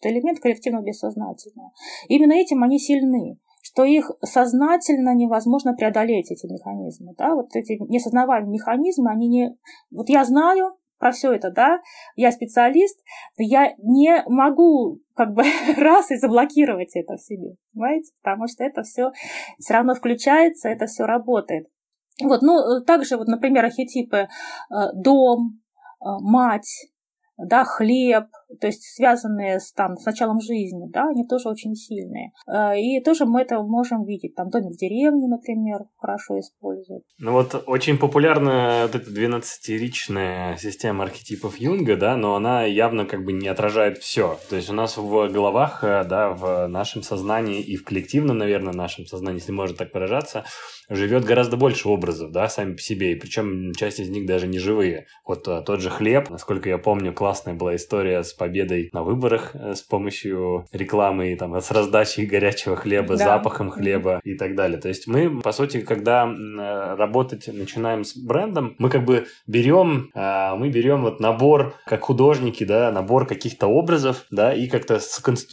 [0.00, 1.72] Это элемент коллективного бессознательного.
[2.08, 3.38] Именно этим они сильны
[3.72, 7.14] что их сознательно невозможно преодолеть, эти механизмы.
[7.16, 7.34] Да?
[7.34, 9.56] Вот эти несознаваемые механизмы, они не...
[9.90, 11.80] Вот я знаю про все это, да,
[12.14, 13.00] я специалист,
[13.38, 15.44] но я не могу как бы
[15.78, 18.12] раз и заблокировать это в себе, понимаете?
[18.22, 19.12] Потому что это все
[19.58, 21.66] все равно включается, это все работает.
[22.22, 25.60] Вот, ну, также, вот, например, архетипы э, дом,
[26.00, 26.90] э, мать,
[27.38, 28.26] да, хлеб,
[28.60, 32.32] то есть связанные с, там, с началом жизни, да, они тоже очень сильные.
[32.46, 34.34] Э, и тоже мы это можем видеть.
[34.34, 37.04] Там домик в деревне, например, хорошо используют.
[37.18, 43.24] Ну вот очень популярна вот эта 12-ричная система архетипов Юнга, да, но она явно как
[43.24, 44.38] бы не отражает все.
[44.48, 48.72] То есть у нас в головах, э, да, в нашем сознании и в коллективном, наверное,
[48.72, 50.44] нашем сознании, если можно так выражаться,
[50.88, 54.58] живет гораздо больше образов, да, сами по себе, и причем часть из них даже не
[54.58, 55.06] живые.
[55.24, 59.50] Вот а, тот же хлеб, насколько я помню, классная была история с победой на выборах
[59.52, 63.24] э, с помощью рекламы, и, там, с раздачей горячего хлеба, да.
[63.24, 64.80] запахом хлеба и так далее.
[64.80, 70.10] То есть мы, по сути, когда э, работать начинаем с брендом, мы как бы берем,
[70.14, 74.98] а, мы берем вот набор, как художники, да, набор каких-то образов, да, и как-то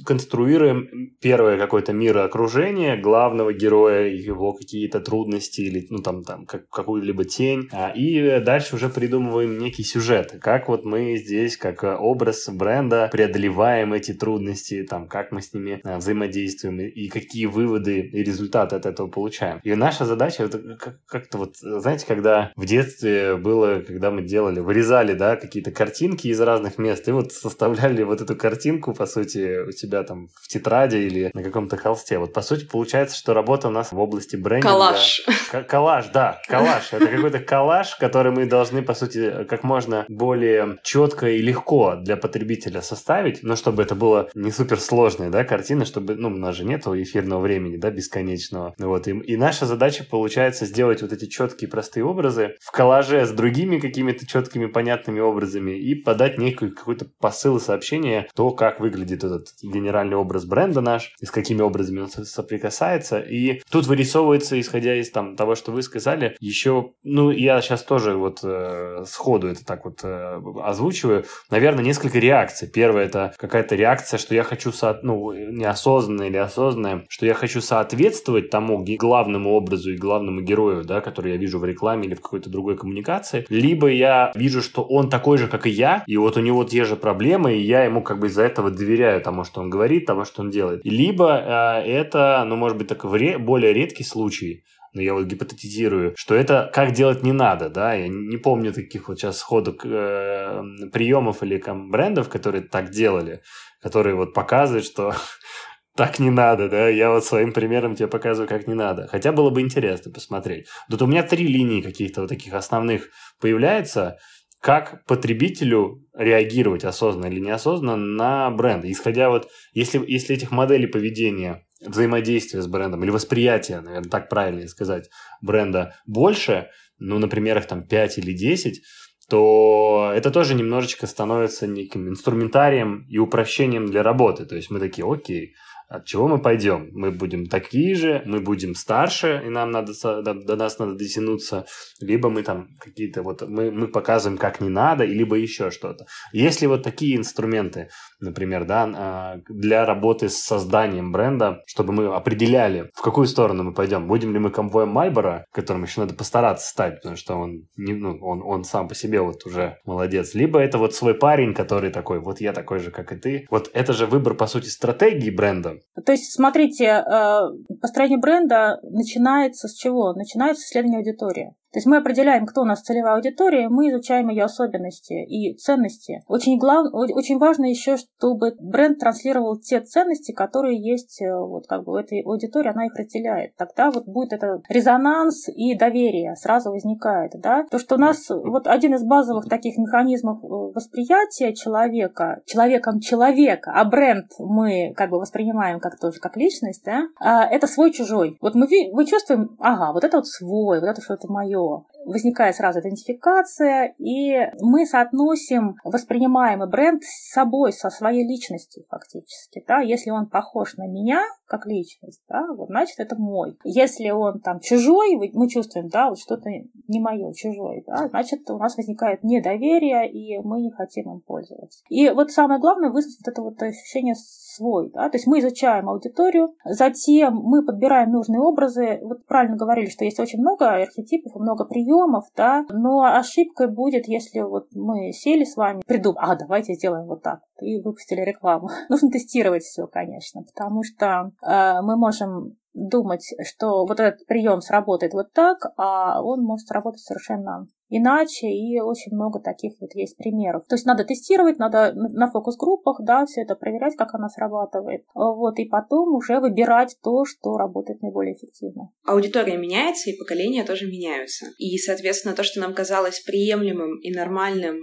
[0.06, 0.88] конструируем
[1.22, 7.68] первое какое-то мироокружение главного героя, его какие-то трудности или, ну, там, там, как, какую-либо тень,
[7.74, 13.94] а, и дальше уже придумываем некий сюжет, как вот мы здесь, как образ бренда, преодолеваем
[13.94, 18.86] эти трудности, там, как мы с ними а, взаимодействуем, и какие выводы и результаты от
[18.86, 19.60] этого получаем.
[19.64, 25.14] И наша задача, это как-то вот, знаете, когда в детстве было, когда мы делали, вырезали,
[25.14, 29.72] да, какие-то картинки из разных мест, и вот составляли вот эту картинку, по сути, у
[29.72, 32.18] себя там в тетради или на каком-то холсте.
[32.18, 34.74] Вот, по сути, получается, что работа у нас в области брендинга...
[34.74, 35.26] Коллаж.
[35.68, 36.92] Коллаж, да, коллаж.
[36.92, 42.18] Это какой-то коллаж, который мы должны, по сути, как можно более четко и легко для
[42.18, 46.56] потребителя составить, но чтобы это было не супер сложная, да, картина, чтобы, ну, у нас
[46.56, 48.74] же нет эфирного времени, да, бесконечного.
[48.78, 53.32] Вот, и, и наша задача получается сделать вот эти четкие простые образы в коллаже с
[53.32, 59.24] другими какими-то четкими понятными образами и подать некий какой-то посыл и сообщение, то, как выглядит
[59.24, 63.20] этот генеральный образ бренда наш, и с какими образами он соприкасается.
[63.20, 68.16] И тут вырисовывается, исходя из там, того, что вы сказали, еще, ну, я сейчас тоже
[68.16, 72.47] вот э, сходу это так вот э, озвучиваю, наверное, несколько реакций.
[72.68, 77.62] Первое это какая-то реакция, что я хочу, со, ну, неосознанная или осознанная, что я хочу
[77.62, 82.22] соответствовать тому главному образу и главному герою, да, который я вижу в рекламе или в
[82.22, 86.38] какой-то другой коммуникации, либо я вижу, что он такой же, как и я, и вот
[86.38, 89.62] у него те же проблемы, и я ему как бы из-за этого доверяю тому, что
[89.62, 90.82] он говорит, тому, что он делает.
[90.84, 94.64] Либо э, это, ну, может быть, так более редкий случай,
[94.98, 99.08] но я вот гипотетизирую, что это как делать не надо, да, я не помню таких
[99.08, 103.42] вот сейчас сходу э, приемов или брендов, которые так делали,
[103.82, 105.14] которые вот показывают, что
[105.96, 109.08] так не надо, да, я вот своим примером тебе показываю, как не надо.
[109.08, 110.68] Хотя было бы интересно посмотреть.
[110.90, 114.18] Тут у меня три линии каких-то вот таких основных появляется,
[114.62, 118.86] как потребителю реагировать осознанно или неосознанно на бренд.
[118.86, 124.68] Исходя вот, если, если этих моделей поведения, взаимодействия с брендом или восприятия, наверное, так правильно
[124.68, 125.10] сказать,
[125.42, 128.82] бренда больше, ну, например, их там 5 или 10,
[129.30, 134.46] то это тоже немножечко становится неким инструментарием и упрощением для работы.
[134.46, 135.54] То есть мы такие, окей,
[135.88, 136.90] от чего мы пойдем?
[136.92, 141.66] Мы будем такие же, мы будем старше, и нам надо до, до нас надо дотянуться,
[142.02, 146.06] либо мы там какие-то вот мы, мы показываем, как не надо, либо еще что-то.
[146.34, 152.90] Если вот такие инструменты, например, да, а, для работы с созданием бренда, чтобы мы определяли,
[152.94, 156.98] в какую сторону мы пойдем, будем ли мы конвоем Мальбора, которым еще надо постараться стать,
[156.98, 160.78] потому что он, не, ну, он, он сам по себе вот уже молодец, либо это
[160.78, 163.48] вот свой парень, который такой, вот я такой же, как и ты.
[163.50, 167.40] Вот это же выбор, по сути, стратегии бренда, то есть, смотрите, э,
[167.82, 170.14] построение бренда начинается с чего?
[170.14, 171.56] Начинается с исследования аудитории.
[171.72, 176.24] То есть мы определяем, кто у нас целевая аудитория, мы изучаем ее особенности и ценности.
[176.28, 176.88] Очень, глав...
[176.94, 181.96] очень важно еще, чтобы бренд транслировал те ценности, которые есть э, вот как бы в
[181.96, 183.56] этой аудитории, она их разделяет.
[183.58, 187.34] Тогда вот будет это резонанс и доверие сразу возникает.
[187.36, 187.66] Да?
[187.70, 193.72] То, что у нас вот один из базовых таких механизмов э, восприятия человека, человеком человека,
[193.76, 197.08] а бренд мы как бы воспринимаем как тоже как личность, да?
[197.20, 198.38] А, это свой-чужой.
[198.42, 201.97] Вот мы, мы чувствуем, ага, вот это вот свой, вот это что-то мое, мое.
[202.08, 209.64] Возникает сразу идентификация, и мы соотносим воспринимаемый бренд с собой, со своей личностью фактически.
[209.68, 209.80] Да?
[209.80, 213.58] Если он похож на меня, как личность, да, вот, значит, это мой.
[213.64, 216.50] Если он там чужой, мы чувствуем, да, вот что-то
[216.88, 221.84] не мое, чужой, да, значит, у нас возникает недоверие, и мы не хотим им пользоваться.
[221.90, 225.90] И вот самое главное вызвать вот это вот ощущение свой, да, то есть мы изучаем
[225.90, 231.66] аудиторию, затем мы подбираем нужные образы, вот правильно говорили, что есть очень много архетипов много
[231.98, 237.08] приемов, да, но ошибкой будет, если вот мы сели с вами, придумали, а, давайте сделаем
[237.08, 238.70] вот так, и выпустили рекламу.
[238.90, 245.14] Нужно тестировать все, конечно, потому что э, мы можем думать, что вот этот прием сработает
[245.14, 250.66] вот так, а он может сработать совершенно иначе, и очень много таких вот есть примеров.
[250.68, 255.60] То есть надо тестировать, надо на фокус-группах, да, все это проверять, как она срабатывает, вот,
[255.60, 258.90] и потом уже выбирать то, что работает наиболее эффективно.
[259.06, 261.48] Аудитория меняется, и поколения тоже меняются.
[261.58, 264.78] И, соответственно, то, что нам казалось приемлемым и нормальным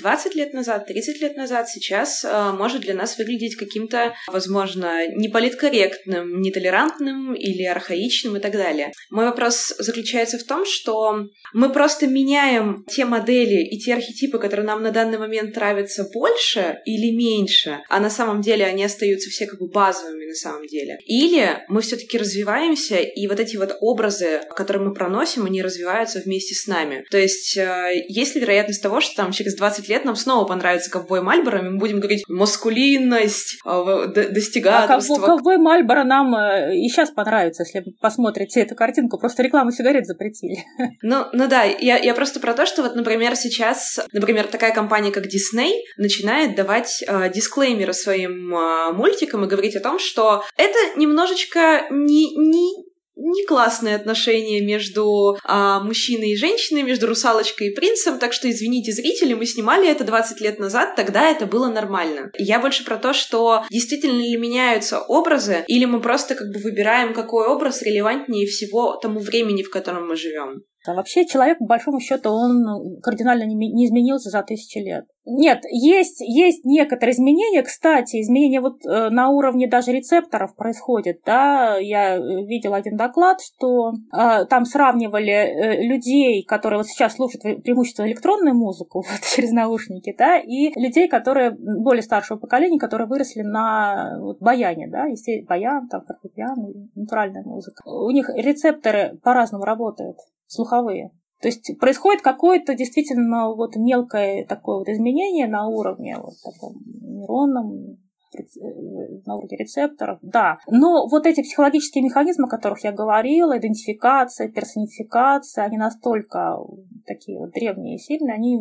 [0.00, 5.08] 20 а, лет назад, 30 лет назад, сейчас а, может для нас выглядеть каким-то, возможно,
[5.08, 8.92] неполиткорректным, нетолерантным или архаичным и так далее.
[9.10, 14.38] Мой вопрос заключается в том, что мы просто меняем меняем те модели и те архетипы,
[14.38, 19.30] которые нам на данный момент нравятся больше или меньше, а на самом деле они остаются
[19.30, 20.98] все как бы базовыми на самом деле.
[21.06, 26.54] Или мы все-таки развиваемся, и вот эти вот образы, которые мы проносим, они развиваются вместе
[26.54, 27.04] с нами.
[27.10, 30.90] То есть э, есть ли вероятность того, что там через 20 лет нам снова понравится
[30.90, 35.16] ковбой Мальборо, и мы будем говорить маскулинность, э, достигаторство.
[35.16, 39.18] А ковбой Мальборо нам э, и сейчас понравится, если вы посмотрите эту картинку.
[39.18, 40.64] Просто рекламу сигарет запретили.
[41.02, 45.10] Ну, ну да, я, я просто про то, что вот, например, сейчас, например, такая компания,
[45.10, 50.78] как Disney, начинает давать э, дисклеймеры своим э, мультикам и говорить о том, что это
[50.98, 52.84] немножечко не, не,
[53.16, 58.92] не классные отношения между а, мужчиной и женщиной, между русалочкой и принцем, так что, извините,
[58.92, 62.30] зрители, мы снимали это 20 лет назад, тогда это было нормально.
[62.36, 67.14] Я больше про то, что действительно ли меняются образы, или мы просто как бы выбираем,
[67.14, 70.64] какой образ релевантнее всего тому времени, в котором мы живем.
[70.86, 75.04] А вообще человек, по большому счету, он кардинально не изменился за тысячи лет.
[75.30, 77.62] Нет, есть, есть некоторые изменения.
[77.62, 81.20] Кстати, изменения вот э, на уровне даже рецепторов происходят.
[81.24, 81.76] Да?
[81.76, 87.62] Я э, видела один доклад, что э, там сравнивали э, людей, которые вот сейчас слушают
[87.62, 93.42] преимущественно электронную музыку вот, через наушники, да, и людей, которые более старшего поколения, которые выросли
[93.42, 97.82] на вот, баяне, да, если баян, там, фортепиано, натуральная музыка.
[97.86, 100.16] У них рецепторы по-разному работают
[100.46, 101.12] слуховые.
[101.40, 107.96] То есть происходит какое-то действительно вот мелкое такое вот изменение на уровне вот таком нейронном,
[108.36, 110.58] э, на уровне рецепторов, да.
[110.68, 116.58] Но вот эти психологические механизмы, о которых я говорила, идентификация, персонификация, они настолько
[117.06, 118.58] такие вот древние и сильные, они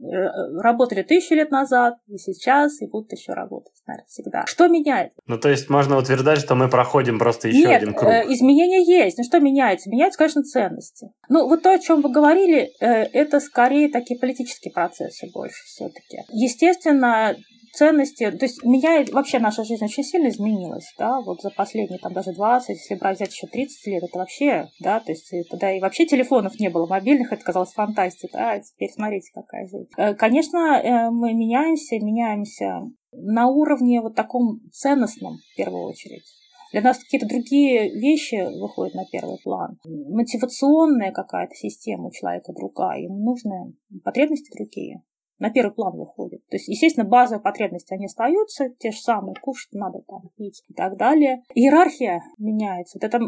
[0.00, 4.44] работали тысячу лет назад, и сейчас, и будут еще работать, наверное, всегда.
[4.46, 5.12] Что меняет?
[5.26, 8.10] Ну, то есть можно утверждать, что мы проходим просто еще Нет, один круг.
[8.10, 9.18] Э, изменения есть.
[9.18, 9.90] Ну, что меняется?
[9.90, 11.10] Меняются, конечно, ценности.
[11.28, 16.18] Ну, вот то, о чем вы говорили, э, это скорее такие политические процессы больше все-таки.
[16.30, 17.36] Естественно,
[17.78, 22.12] ценности, то есть меня вообще наша жизнь очень сильно изменилась, да, вот за последние там
[22.12, 25.80] даже 20, если брать взять еще 30 лет, это вообще, да, то есть тогда и
[25.80, 29.88] вообще телефонов не было, мобильных, это казалось фантастикой, да, а теперь смотрите, какая жизнь.
[29.96, 32.80] Э, конечно, э, мы меняемся, меняемся
[33.12, 36.24] на уровне вот таком ценностном, в первую очередь.
[36.72, 39.78] Для нас какие-то другие вещи выходят на первый план.
[39.84, 43.72] Мотивационная какая-то система у человека другая, ему нужны
[44.04, 45.02] потребности другие
[45.38, 46.46] на первый план выходит.
[46.48, 50.74] То есть, естественно, базовые потребности, они остаются, те же самые, кушать надо, там, пить и
[50.74, 51.42] так далее.
[51.54, 52.98] Иерархия меняется.
[52.98, 53.20] Вот это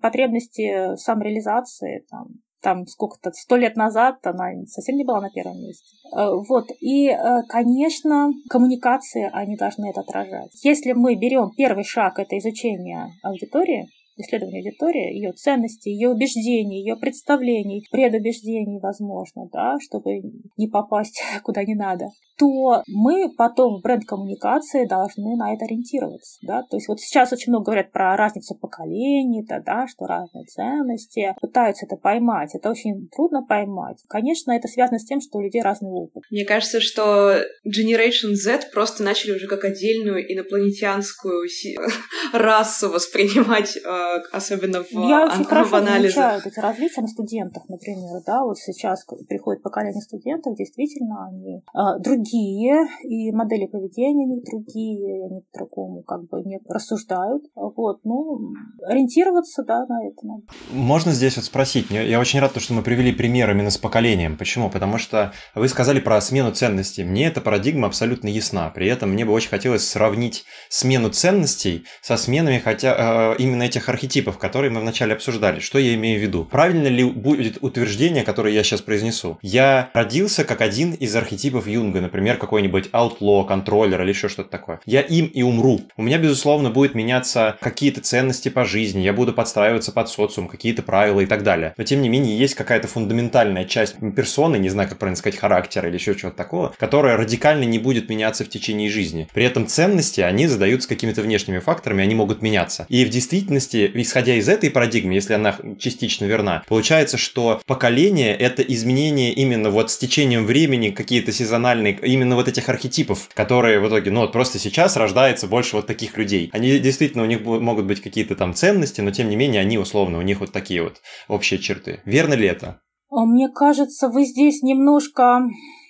[0.00, 2.28] потребности самореализации, там,
[2.62, 5.84] там сколько-то, сто лет назад она совсем не была на первом месте.
[6.14, 6.66] Э, вот.
[6.80, 10.50] И, э, конечно, коммуникации, они должны это отражать.
[10.62, 13.88] Если мы берем первый шаг, это изучение аудитории,
[14.20, 20.20] исследование аудитории, ее ценности, ее убеждений, ее представлений, предубеждений, возможно, да, чтобы
[20.56, 22.06] не попасть куда не надо,
[22.40, 26.38] то мы потом в бренд-коммуникации должны на это ориентироваться.
[26.42, 26.62] Да?
[26.62, 31.34] То есть вот сейчас очень много говорят про разницу поколений, да, да, что разные ценности,
[31.40, 32.54] пытаются это поймать.
[32.54, 33.98] Это очень трудно поймать.
[34.08, 36.22] Конечно, это связано с тем, что у людей разный опыт.
[36.30, 41.46] Мне кажется, что Generation Z просто начали уже как отдельную инопланетянскую
[42.32, 48.44] расу воспринимать э, особенно в, Я очень хорошо замечаю эти различия на студентах, например, да,
[48.44, 55.26] вот сейчас приходит поколение студентов, действительно, они э, другие, и модели поведения у них другие,
[55.26, 58.52] они по-другому как бы не рассуждают, вот, ну,
[58.86, 60.42] ориентироваться, да, на это надо.
[60.72, 64.70] Можно здесь вот спросить, я очень рад, что мы привели пример именно с поколением, почему?
[64.70, 69.24] Потому что вы сказали про смену ценностей, мне эта парадигма абсолютно ясна, при этом мне
[69.24, 74.70] бы очень хотелось сравнить смену ценностей со сменами хотя, э, именно этих архетипов архетипов, которые
[74.70, 75.60] мы вначале обсуждали.
[75.60, 76.46] Что я имею в виду?
[76.50, 79.38] Правильно ли будет утверждение, которое я сейчас произнесу?
[79.42, 84.80] Я родился как один из архетипов Юнга, например, какой-нибудь outlaw, контроллер или еще что-то такое.
[84.86, 85.82] Я им и умру.
[85.98, 90.82] У меня, безусловно, будет меняться какие-то ценности по жизни, я буду подстраиваться под социум, какие-то
[90.82, 91.74] правила и так далее.
[91.76, 95.88] Но, тем не менее, есть какая-то фундаментальная часть персоны, не знаю, как правильно сказать, характера
[95.88, 99.28] или еще чего-то такого, которая радикально не будет меняться в течение жизни.
[99.34, 102.86] При этом ценности, они задаются какими-то внешними факторами, они могут меняться.
[102.88, 108.62] И в действительности исходя из этой парадигмы, если она частично верна, получается, что поколение– это
[108.62, 114.10] изменение именно вот с течением времени, какие-то сезональные, именно вот этих архетипов, которые в итоге,
[114.10, 116.50] ну вот просто сейчас рождается больше вот таких людей.
[116.52, 120.18] Они действительно, у них могут быть какие-то там ценности, но тем не менее они условно,
[120.18, 122.00] у них вот такие вот общие черты.
[122.04, 122.80] Верно ли это?
[123.10, 125.40] А мне кажется, вы здесь немножко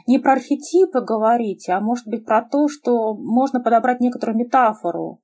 [0.06, 5.20] не про архетипы говорите, а может быть про то, что можно подобрать некоторую метафору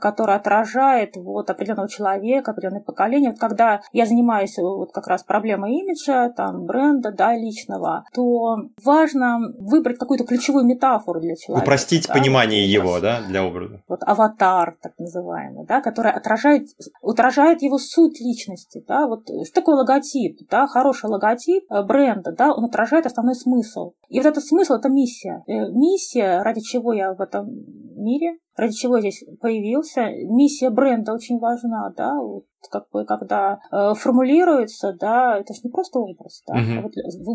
[0.00, 3.30] который отражает вот определенного человека, определенное поколение.
[3.30, 9.38] Вот когда я занимаюсь вот как раз проблемой имиджа, там, бренда, да, личного, то важно
[9.58, 11.64] выбрать какую-то ключевую метафору для человека.
[11.64, 13.82] Упростить да, понимание его, да, для образа.
[13.88, 16.68] Вот аватар, так называемый, да, который отражает,
[17.02, 22.52] отражает его суть личности, да, вот что такое логотип, да, хороший логотип э, бренда, да,
[22.52, 23.92] он отражает основной смысл.
[24.08, 25.42] И вот этот смысл– это миссия.
[25.46, 27.48] Э, миссия, ради чего я в этом
[27.96, 30.06] мире, ради чего здесь появился.
[30.28, 35.70] Миссия бренда очень важна, да, вот как бы, когда э, формулируется, да, это же не
[35.70, 36.54] просто образ, да.
[36.54, 36.82] Uh-huh.
[36.82, 36.92] Вот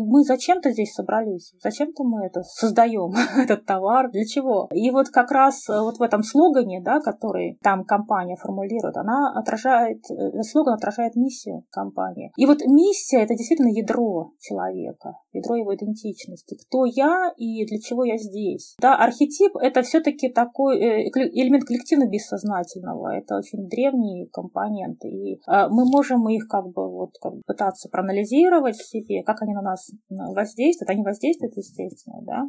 [0.08, 4.68] мы зачем-то здесь собрались, зачем-то мы это создаем, этот товар, для чего?
[4.72, 9.32] И вот как раз э, вот в этом слогане, да, который там компания формулирует, она
[9.34, 12.30] отражает, э, слоган отражает миссию компании.
[12.36, 16.56] И вот миссия– это действительно ядро человека, ядро его идентичности.
[16.66, 18.76] Кто я и для чего я здесь.
[18.80, 23.16] Да, архетип– это все таки такой элемент коллективно-бессознательного.
[23.16, 25.08] Это очень древние компоненты.
[25.08, 29.42] И а, мы можем их как бы вот как бы пытаться проанализировать в себе, как
[29.42, 30.90] они на нас воздействуют.
[30.90, 32.44] Они воздействуют, естественно, да.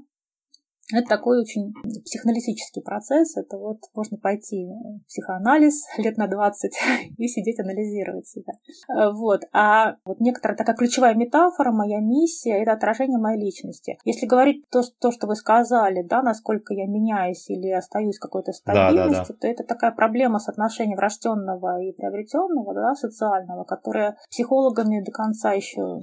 [0.94, 1.74] Это такой очень
[2.04, 3.38] психоаналитический процесс.
[3.38, 6.72] Это вот можно пойти в психоанализ лет на 20
[7.18, 8.54] и сидеть анализировать себя.
[8.90, 9.42] Э, вот.
[9.54, 13.98] А вот некоторая такая ключевая метафора, моя миссия, это отражение моей личности.
[14.06, 18.96] Если говорить то, то что вы сказали, да, насколько я меняюсь или остаюсь какой-то стабильности,
[18.96, 19.34] да, да, да.
[19.40, 26.02] то это такая проблема соотношения врожденного и приобретенного, да, социального, которая психологами до конца еще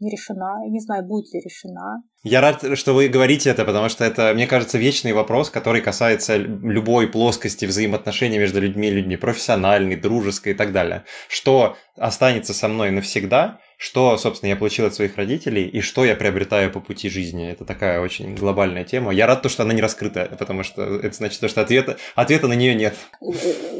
[0.00, 0.64] не решена.
[0.64, 2.02] Я не знаю, будет ли решена.
[2.22, 6.36] Я рад, что вы говорите это, потому что это, мне кажется, вечный вопрос, который касается
[6.36, 11.04] любой плоскости взаимоотношений между людьми и людьми, профессиональной, дружеской и так далее.
[11.28, 16.16] Что останется со мной навсегда, что, собственно, я получил от своих родителей и что я
[16.16, 17.48] приобретаю по пути жизни.
[17.48, 19.12] Это такая очень глобальная тема.
[19.12, 22.54] Я рад, то, что она не раскрыта, потому что это значит, что ответа, ответа на
[22.54, 22.94] нее нет.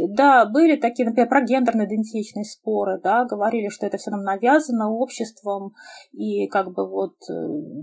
[0.08, 4.88] Да, были такие, например, про гендерную идентичность споры, да, говорили, что это все нам навязано
[4.88, 5.72] обществом,
[6.12, 7.34] и как бы вот э,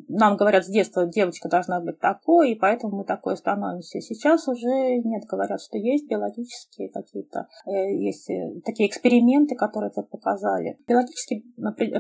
[0.08, 4.00] нам говорят с детства, девочка должна быть такой, и поэтому мы такой становимся.
[4.00, 10.02] Сейчас уже нет, говорят, что есть биологические какие-то, э, есть э, такие эксперименты, которые это
[10.02, 10.78] показали.
[10.88, 11.44] Биологически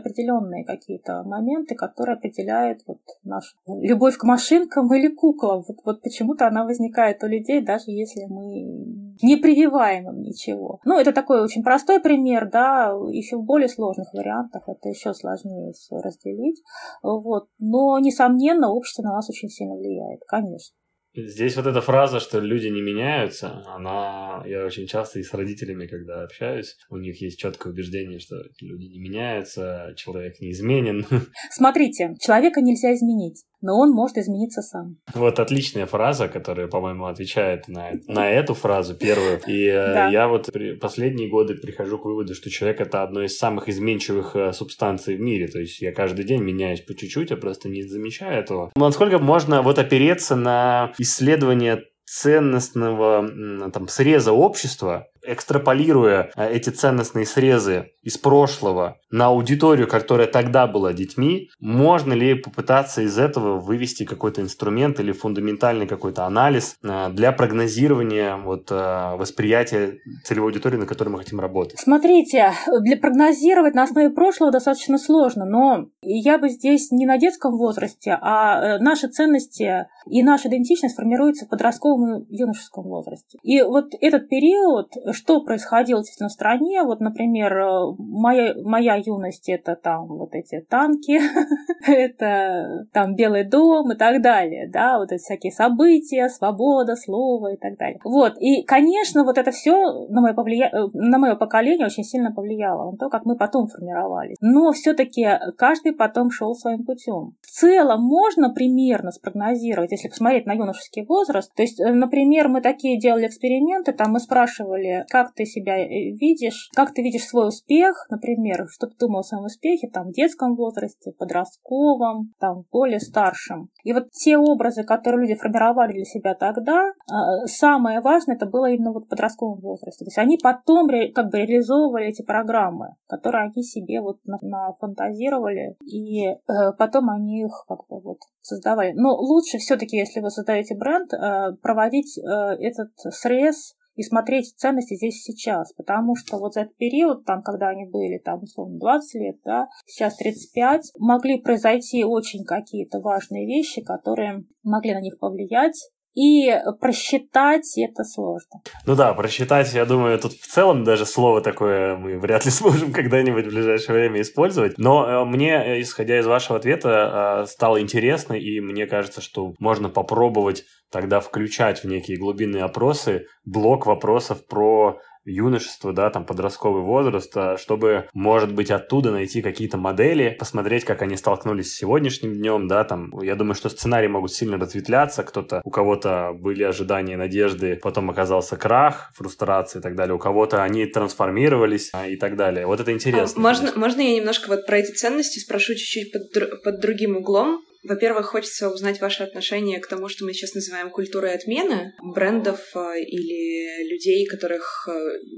[0.05, 5.63] определенные какие-то моменты, которые определяют вот нашу любовь к машинкам или куклам.
[5.67, 10.79] Вот, вот почему-то она возникает у людей, даже если мы не прививаем им ничего.
[10.85, 15.73] Ну, это такой очень простой пример, да, еще в более сложных вариантах это еще сложнее
[15.73, 16.61] все разделить.
[17.01, 17.47] Вот.
[17.59, 20.75] Но, несомненно, общество на нас очень сильно влияет, конечно.
[21.15, 24.43] Здесь вот эта фраза, что люди не меняются, она...
[24.45, 28.85] Я очень часто и с родителями, когда общаюсь, у них есть четкое убеждение, что люди
[28.85, 31.05] не меняются, человек неизменен.
[31.51, 34.97] Смотрите, человека нельзя изменить но он может измениться сам.
[35.13, 39.41] Вот отличная фраза, которая, по-моему, отвечает на, на эту фразу первую.
[39.47, 40.09] И э, да.
[40.09, 44.35] я вот при, последние годы прихожу к выводу, что человек это одно из самых изменчивых
[44.35, 45.47] э, субстанций в мире.
[45.47, 48.71] То есть я каждый день меняюсь по чуть-чуть, я просто не замечаю этого.
[48.75, 57.25] Но насколько можно вот опереться на исследование ценностного там, среза общества, экстраполируя э, эти ценностные
[57.25, 64.05] срезы из прошлого на аудиторию, которая тогда была детьми, можно ли попытаться из этого вывести
[64.05, 70.85] какой-то инструмент или фундаментальный какой-то анализ э, для прогнозирования вот, э, восприятия целевой аудитории, на
[70.85, 71.79] которой мы хотим работать?
[71.79, 77.57] Смотрите, для прогнозировать на основе прошлого достаточно сложно, но я бы здесь не на детском
[77.57, 83.39] возрасте, а наши ценности и наша идентичность формируется в подростковом и юношеском возрасте.
[83.43, 87.53] И вот этот период, что происходило в стране, вот, например,
[87.97, 91.19] моя, моя юность это там вот эти танки,
[91.87, 97.57] это там Белый дом и так далее, да, вот эти всякие события, свобода, слово и
[97.57, 97.99] так далее.
[98.03, 100.71] Вот, и, конечно, вот это все на мое, повлия...
[100.93, 104.37] на мое поколение очень сильно повлияло, на то, как мы потом формировались.
[104.41, 107.35] Но все-таки каждый потом шел своим путем.
[107.41, 112.61] В целом можно примерно спрогнозировать, если посмотреть на юношеский возраст, то есть, э, например, мы
[112.61, 117.47] такие делали эксперименты, там мы спрашивали, как ты себя э, видишь, как ты видишь свой
[117.47, 122.99] успех, например, что ты думал о своем успехе там в детском возрасте, подростковом, там более
[122.99, 123.69] старшем.
[123.83, 128.69] И вот те образы, которые люди формировали для себя тогда, э, самое важное это было
[128.69, 130.05] именно вот в подростковом возрасте.
[130.05, 136.35] То есть они потом как бы реализовывали эти программы, которые они себе вот нафантазировали, и
[136.77, 138.93] потом они их как бы вот создавали.
[138.93, 144.95] Но лучше все-таки, если вы создаете бренд, э, проводить э, этот срез и смотреть ценности
[144.95, 149.21] здесь сейчас, потому что вот за этот период, там, когда они были, там, условно, 20
[149.21, 155.89] лет, да, сейчас 35, могли произойти очень какие-то важные вещи, которые могли на них повлиять,
[156.15, 156.49] и
[156.79, 158.61] просчитать это сложно.
[158.85, 162.91] Ну да, просчитать, я думаю, тут в целом даже слово такое мы вряд ли сможем
[162.91, 164.77] когда-нибудь в ближайшее время использовать.
[164.77, 169.89] Но э, мне, исходя из вашего ответа, э, стало интересно, и мне кажется, что можно
[169.89, 177.31] попробовать тогда включать в некие глубинные опросы блок вопросов про юношество, да, там подростковый возраст,
[177.35, 182.67] а, чтобы, может быть, оттуда найти какие-то модели, посмотреть, как они столкнулись с сегодняшним днем,
[182.67, 187.79] да, там, я думаю, что сценарии могут сильно разветвляться, кто-то, у кого-то были ожидания, надежды,
[187.81, 192.65] потом оказался крах, фрустрация и так далее, у кого-то они трансформировались а, и так далее.
[192.65, 193.39] Вот это интересно.
[193.39, 197.61] А, можно, можно я немножко вот про эти ценности спрошу чуть-чуть под, под другим углом?
[197.87, 203.01] Во-первых, хочется узнать ваше отношение к тому, что мы сейчас называем культурой отмены брендов э,
[203.01, 204.91] или людей, которых э,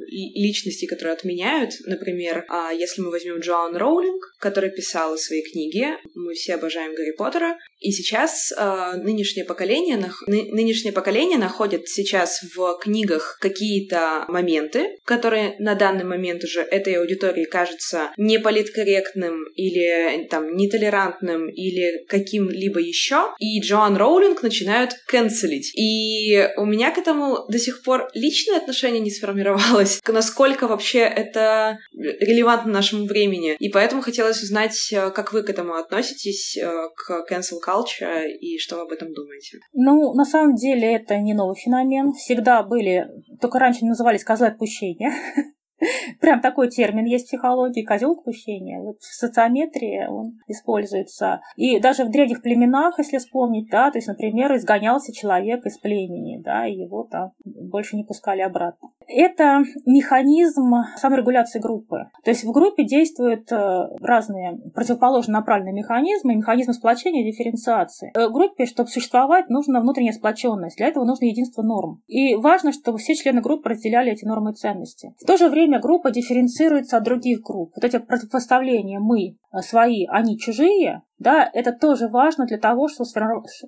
[0.07, 1.71] личностей, которые отменяют.
[1.85, 7.11] Например, а, если мы возьмем Джоан Роулинг, которая писала свои книги, мы все обожаем Гарри
[7.17, 15.55] Поттера, и сейчас э, нынешнее поколение нынешнее поколение находит сейчас в книгах какие-то моменты, которые
[15.59, 23.33] на данный момент уже этой аудитории кажутся неполиткорректным или там нетолерантным или каким каким-либо еще,
[23.39, 25.71] и Джоан Роулинг начинают канцелить.
[25.77, 31.79] И у меня к этому до сих пор личное отношение не сформировалось, насколько вообще это
[31.93, 33.55] релевантно нашему времени.
[33.59, 38.57] И поэтому хотелось узнать, э, как вы к этому относитесь, э, к cancel culture, и
[38.59, 39.59] что вы об этом думаете.
[39.73, 42.13] Ну, на самом деле это не новый феномен.
[42.13, 43.05] Всегда были,
[43.41, 45.11] только раньше назывались козлы отпущения.
[46.21, 48.79] Прям такой термин есть в психологии, козел отпущения.
[48.79, 51.41] Вот в социометрии он используется.
[51.55, 56.41] И даже в древних племенах, если вспомнить, да, то есть, например, изгонялся человек из племени,
[56.41, 58.89] да, и его там больше не пускали обратно.
[59.07, 62.09] Это механизм саморегуляции группы.
[62.23, 68.11] То есть в группе действуют э, разные противоположно направленные механизмы, механизмы сплочения и дифференциации.
[68.13, 70.77] В группе, чтобы существовать, нужна внутренняя сплоченность.
[70.77, 72.01] Для этого нужно единство норм.
[72.07, 75.13] И важно, чтобы все члены группы разделяли эти нормы и ценности.
[75.21, 77.71] В то же время время группа дифференцируется от других групп.
[77.75, 83.07] Вот эти противопоставления мы свои, они чужие, да, это тоже важно для того, чтобы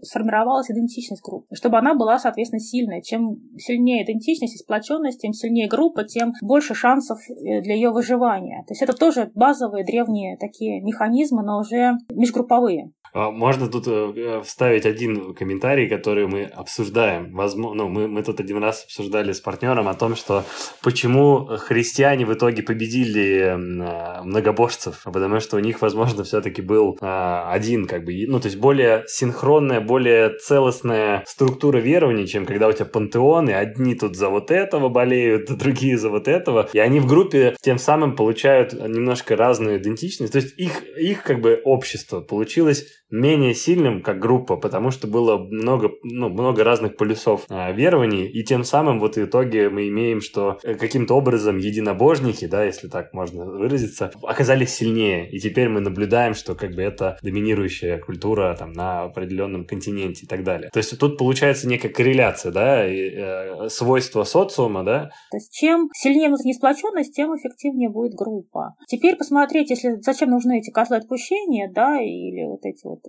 [0.04, 3.02] сформировалась идентичность группы, чтобы она была, соответственно, сильной.
[3.02, 8.64] Чем сильнее идентичность и сплоченность, тем сильнее группа, тем больше шансов э, для ее выживания.
[8.68, 12.92] То есть это тоже базовые древние такие механизмы, но уже межгрупповые.
[13.14, 17.34] А, можно тут э, вставить один комментарий, который мы обсуждаем.
[17.34, 20.44] Возможно, ну, мы, мы тут один раз обсуждали с партнером о том, что
[20.84, 27.39] почему христиане в итоге победили а, многобожцев, потому что у них, возможно, все-таки был а,
[27.48, 32.74] один, как бы, ну, то есть более синхронная, более целостная структура верований, чем когда у
[32.74, 37.00] тебя пантеон, и одни тут за вот этого болеют, другие за вот этого, и они
[37.00, 40.34] в группе тем самым получают немножко разную идентичность.
[40.34, 45.38] То есть их, их как бы общество получилось менее сильным как группа, потому что было
[45.38, 50.22] много, ну, много разных полюсов а, верований, и тем самым вот в итоге мы имеем,
[50.22, 55.80] что э, каким-то образом единобожники, да, если так можно выразиться, оказались сильнее, и теперь мы
[55.80, 60.70] наблюдаем, что как бы это доминирующая культура там на определенном континенте и так далее.
[60.72, 65.12] То есть тут получается некая корреляция, да, и, э, свойства социума, да.
[65.32, 68.76] То есть чем сильнее внутренняя сплоченность, тем эффективнее будет группа.
[68.88, 73.00] Теперь посмотреть, если зачем нужны эти козлы отпущения, да, или вот эти вот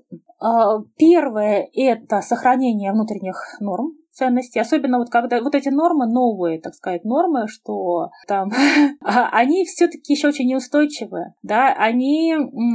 [0.40, 6.74] а, первое– это сохранение внутренних норм, ценности, особенно вот когда вот эти нормы новые, так
[6.74, 8.50] сказать, нормы, что там
[9.04, 12.34] а, они все-таки еще очень неустойчивые, да, они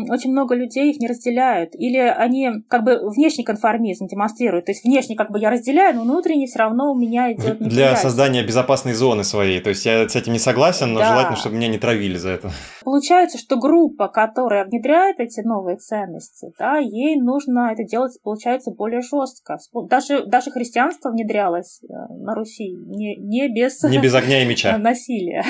[0.10, 4.84] очень много людей их не разделяют, или они как бы внешний конформизм демонстрируют, то есть
[4.84, 8.94] внешне как бы я разделяю, но внутренне все равно у меня идет Для создания безопасной
[8.94, 11.10] зоны своей, то есть я с этим не согласен, но да.
[11.10, 12.52] желательно, чтобы меня не травили за это.
[12.84, 19.02] Получается, что группа, которая внедряет эти новые ценности, да, ей нужно это делать, получается, более
[19.02, 19.58] жестко.
[19.90, 23.84] Даже, даже христианство внедряет внедрялась э, на Руси не, не без...
[23.84, 24.78] Не без огня и меча.
[24.80, 25.44] Насилия.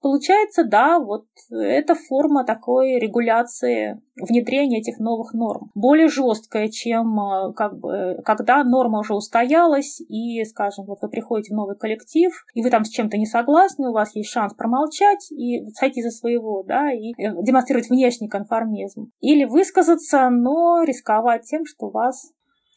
[0.00, 5.70] Получается, да, вот это форма такой регуляции внедрения этих новых норм.
[5.74, 11.52] Более жесткая, чем э, как бы, когда норма уже устоялась, и, скажем, вот вы приходите
[11.52, 15.30] в новый коллектив, и вы там с чем-то не согласны, у вас есть шанс промолчать
[15.32, 19.10] и сойти за своего, да, и э, демонстрировать внешний конформизм.
[19.20, 22.30] Или высказаться, но рисковать тем, что вас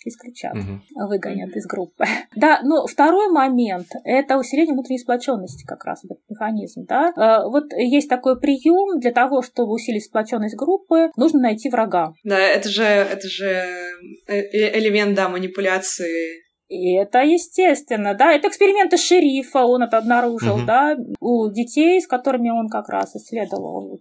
[0.09, 1.07] исключат, угу.
[1.07, 2.05] выгонят из группы.
[2.35, 6.85] Да, но второй момент– это усиление внутренней сплоченности как раз, этот механизм.
[6.87, 7.13] Да?
[7.15, 12.13] Э, вот есть такой прием для того, чтобы усилить сплоченность группы, нужно найти врага.
[12.23, 13.45] Да, это же, это же
[14.27, 16.43] э, элемент, да, манипуляции
[16.73, 18.33] И это естественно, да.
[18.33, 20.65] Это эксперименты шерифа, он это обнаружил, угу.
[20.65, 23.99] да, у детей, с которыми он как раз исследовал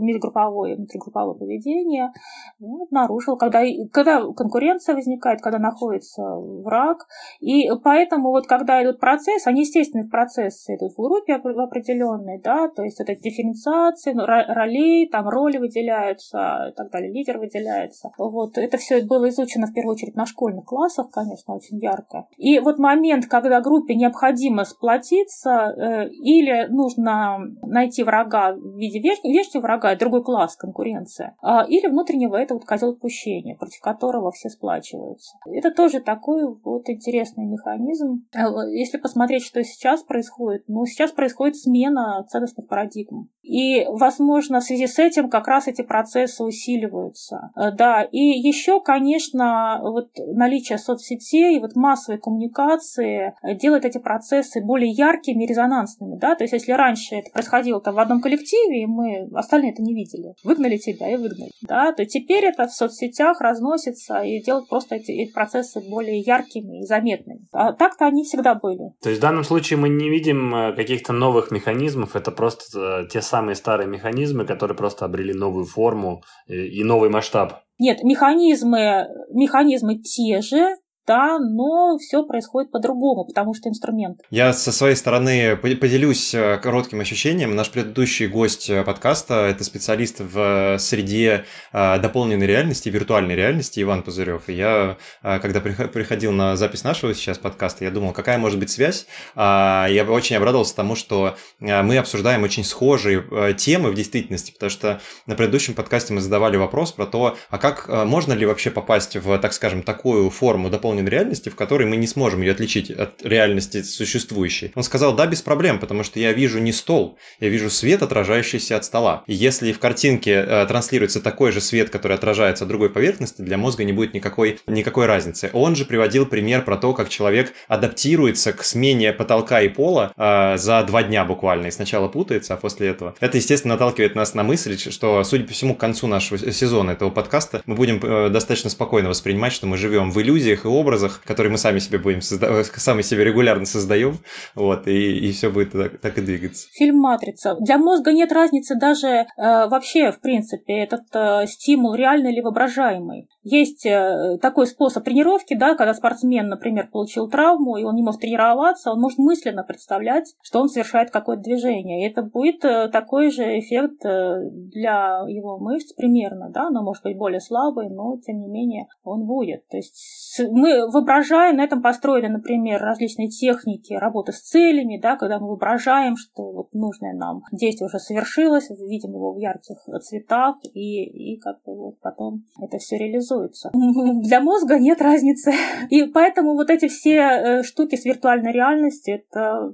[0.00, 2.12] межгрупповое, внутригрупповое поведение,
[2.60, 7.06] он обнаружил, когда, когда конкуренция возникает, когда находится враг.
[7.40, 12.82] И поэтому вот когда идут процессы, они естественные процессы идут в группе определенной, да, то
[12.82, 18.10] есть это дифференциация, ну, ролей, там роли выделяются и так далее, лидер выделяется.
[18.18, 21.93] Вот это все было изучено в первую очередь на школьных классах, конечно, очень ярко.
[22.36, 29.62] И вот момент, когда группе необходимо сплотиться, э, или нужно найти врага в виде внешнего,
[29.62, 35.36] врага, другой класс, конкуренция, а, или внутреннего, это вот козел отпущения, против которого все сплачиваются.
[35.46, 38.26] Это тоже такой вот интересный механизм.
[38.34, 38.40] Э,
[38.72, 43.28] если посмотреть, что сейчас происходит, ну, сейчас происходит смена ценностных парадигм.
[43.42, 47.50] И, возможно, в связи с этим как раз эти процессы усиливаются.
[47.56, 54.60] Э, да, и еще, конечно, вот наличие соцсетей, вот массовой коммуникации э, делает эти процессы
[54.62, 58.82] более яркими и резонансными, да, то есть если раньше это происходило там в одном коллективе,
[58.82, 62.72] и мы остальные это не видели, выгнали тебя и выгнали, да, то теперь это в
[62.72, 67.46] соцсетях разносится и делает просто эти, эти процессы более яркими и заметными.
[67.52, 68.92] А так-то они всегда были.
[69.02, 73.20] То есть в данном случае мы не видим э, каких-то новых механизмов, это просто те
[73.20, 77.64] самые старые механизмы, которые просто обрели новую форму и новый масштаб.
[77.78, 80.76] Нет, механизмы, механизмы те же,
[81.06, 84.20] да, но все происходит по-другому, потому что инструмент.
[84.30, 87.54] Я со своей стороны поделюсь э, коротким ощущением.
[87.54, 94.02] Наш предыдущий гость э, подкаста– это специалист в среде э, дополненной реальности, виртуальной реальности Иван
[94.02, 94.48] Пузырев.
[94.48, 99.06] И я, когда приходил на запись нашего сейчас подкаста, я думал, какая может быть связь.
[99.34, 105.00] А, я очень обрадовался тому, что мы обсуждаем очень схожие темы в действительности, потому что
[105.26, 109.38] на предыдущем подкасте мы задавали вопрос про то, а как можно ли вообще попасть в,
[109.38, 113.24] так скажем, такую форму дополненной дополненной реальности, в которой мы не сможем ее отличить от
[113.24, 114.72] реальности существующей.
[114.74, 118.76] Он сказал, да, без проблем, потому что я вижу не стол, я вижу свет, отражающийся
[118.76, 119.24] от стола.
[119.26, 123.56] И если в картинке э, транслируется такой же свет, который отражается от другой поверхности, для
[123.56, 125.50] мозга не будет никакой, никакой разницы.
[125.52, 130.56] Он же приводил пример про то, как человек адаптируется к смене потолка и пола э,
[130.56, 133.14] за два дня буквально, и сначала путается, а после этого.
[133.20, 137.10] Это, естественно, наталкивает нас на мысль, что, судя по всему, к концу нашего сезона этого
[137.10, 140.83] подкаста мы будем э, достаточно спокойно воспринимать, что мы живем в иллюзиях и образах,
[141.24, 144.18] которые мы сами себе будем создавать, сами себе регулярно создаем,
[144.54, 146.68] вот, и, и все будет так, так и двигаться.
[146.72, 147.56] Фильм «Матрица».
[147.60, 153.28] Для мозга нет разницы даже э, вообще, в принципе, этот э, стимул реальный или воображаемый.
[153.42, 158.22] Есть э, такой способ тренировки, да, когда спортсмен, например, получил травму, и он не может
[158.22, 162.02] тренироваться, он может мысленно представлять, что он совершает какое-то движение.
[162.02, 167.02] И это будет э, такой же эффект э, для его мышц примерно, да, оно может
[167.02, 169.66] быть более слабый, но тем не менее он будет.
[169.68, 175.38] То есть мы воображаем, на этом построены, например, различные техники работы с целями, да, когда
[175.38, 181.34] мы воображаем, что вот нужное нам действие уже совершилось, видим его в ярких цветах, и,
[181.34, 183.70] и как-то вот потом это все реализуется.
[183.74, 185.52] Для мозга нет разницы.
[185.90, 189.70] И поэтому вот эти все э, штуки с виртуальной реальностью, это,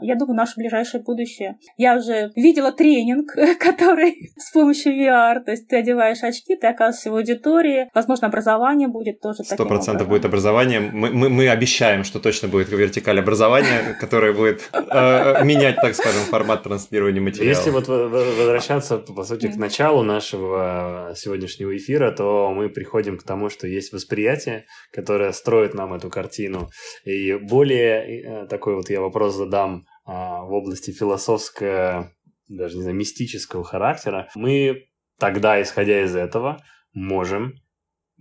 [0.00, 1.58] я думаю, наше ближайшее будущее.
[1.76, 7.10] Я уже видела тренинг, который с помощью VR, то есть ты одеваешь очки, ты оказываешься
[7.10, 10.80] в аудитории, возможно, образование будет тоже Сто процентов будет образование образования.
[10.80, 16.22] Мы, мы, мы обещаем, что точно будет вертикаль образования, которая будет э, менять, так скажем,
[16.22, 17.48] формат транслирования материала.
[17.48, 23.50] Если вот возвращаться, по сути, к началу нашего сегодняшнего эфира, то мы приходим к тому,
[23.50, 26.68] что есть восприятие, которое строит нам эту картину.
[27.04, 32.10] И более э, такой вот я вопрос задам в области философского,
[32.48, 34.28] даже не знаю, мистического характера.
[34.34, 34.86] Мы
[35.20, 36.58] тогда, исходя из этого,
[36.92, 37.54] можем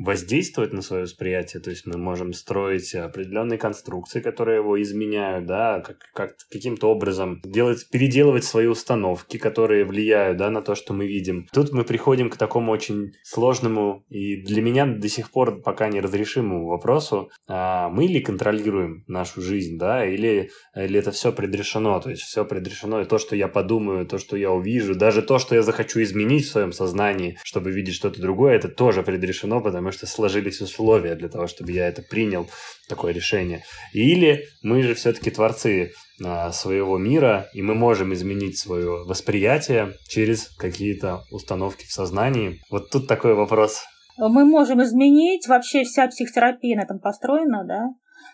[0.04, 5.82] воздействовать на свое восприятие, то есть мы можем строить определенные конструкции, которые его изменяют, да,
[5.82, 11.08] как, как каким-то образом делать, переделывать свои установки, которые влияют, да, на то, что мы
[11.08, 11.47] видим.
[11.54, 16.68] Тут мы приходим к такому очень сложному и для меня до сих пор пока неразрешимому
[16.68, 22.24] вопросу, а мы ли контролируем нашу жизнь, да, или, или это все предрешено, то есть
[22.24, 25.62] все предрешено, и то, что я подумаю, то, что я увижу, даже то, что я
[25.62, 30.61] захочу изменить в своем сознании, чтобы видеть что-то другое, это тоже предрешено, потому что сложились
[30.61, 32.49] условия для того, чтобы я это принял,
[32.87, 33.63] такое решение.
[33.93, 40.49] Или мы же все-таки творцы а, своего мира, и мы можем изменить свое восприятие через
[40.57, 42.61] какие-то установки в сознании.
[42.69, 43.81] Вот тут такой вопрос.
[44.17, 47.89] Мы можем изменить, вообще вся психотерапия на этом построена, да,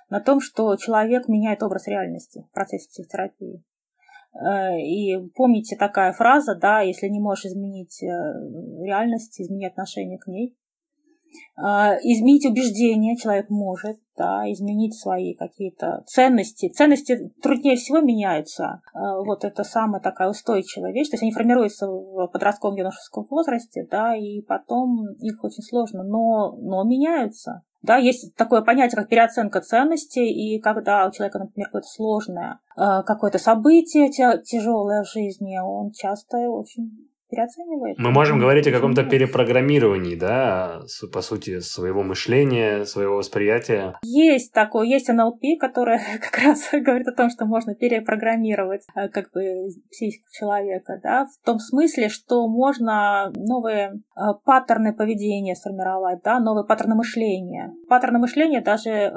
[0.09, 3.63] на том, что человек меняет образ реальности в процессе психотерапии.
[4.33, 8.07] Э, и помните такая фраза, да, если не можешь изменить э,
[8.85, 10.55] реальность, измени отношение к ней.
[11.55, 16.69] А, изменить убеждения человек может, да, изменить свои какие-то ценности.
[16.69, 18.81] Ценности труднее всего меняются.
[18.93, 21.09] Э, вот это самая такая устойчивая вещь.
[21.09, 26.55] То есть они формируются в подростковом юношеском возрасте, да, и потом их очень сложно, но,
[26.57, 27.63] но меняются.
[27.83, 33.03] Да, есть такое понятие, как переоценка ценностей, и когда у человека, например, какое-то сложное э,
[33.05, 37.97] какое-то событие тяжелое в жизни, он часто очень переоценивает.
[37.97, 43.97] Мы можем говорить о каком-то перепрограммировании, да, по сути, своего мышления, своего восприятия.
[44.03, 49.31] Есть такое, есть НЛП, которое как раз говорит о том, что можно перепрограммировать э, как
[49.31, 56.39] бы психику человека, да, в том смысле, что можно новые э, паттерны поведения сформировать, да,
[56.39, 57.73] новые паттерны мышления.
[57.89, 59.11] Паттерны мышления даже э,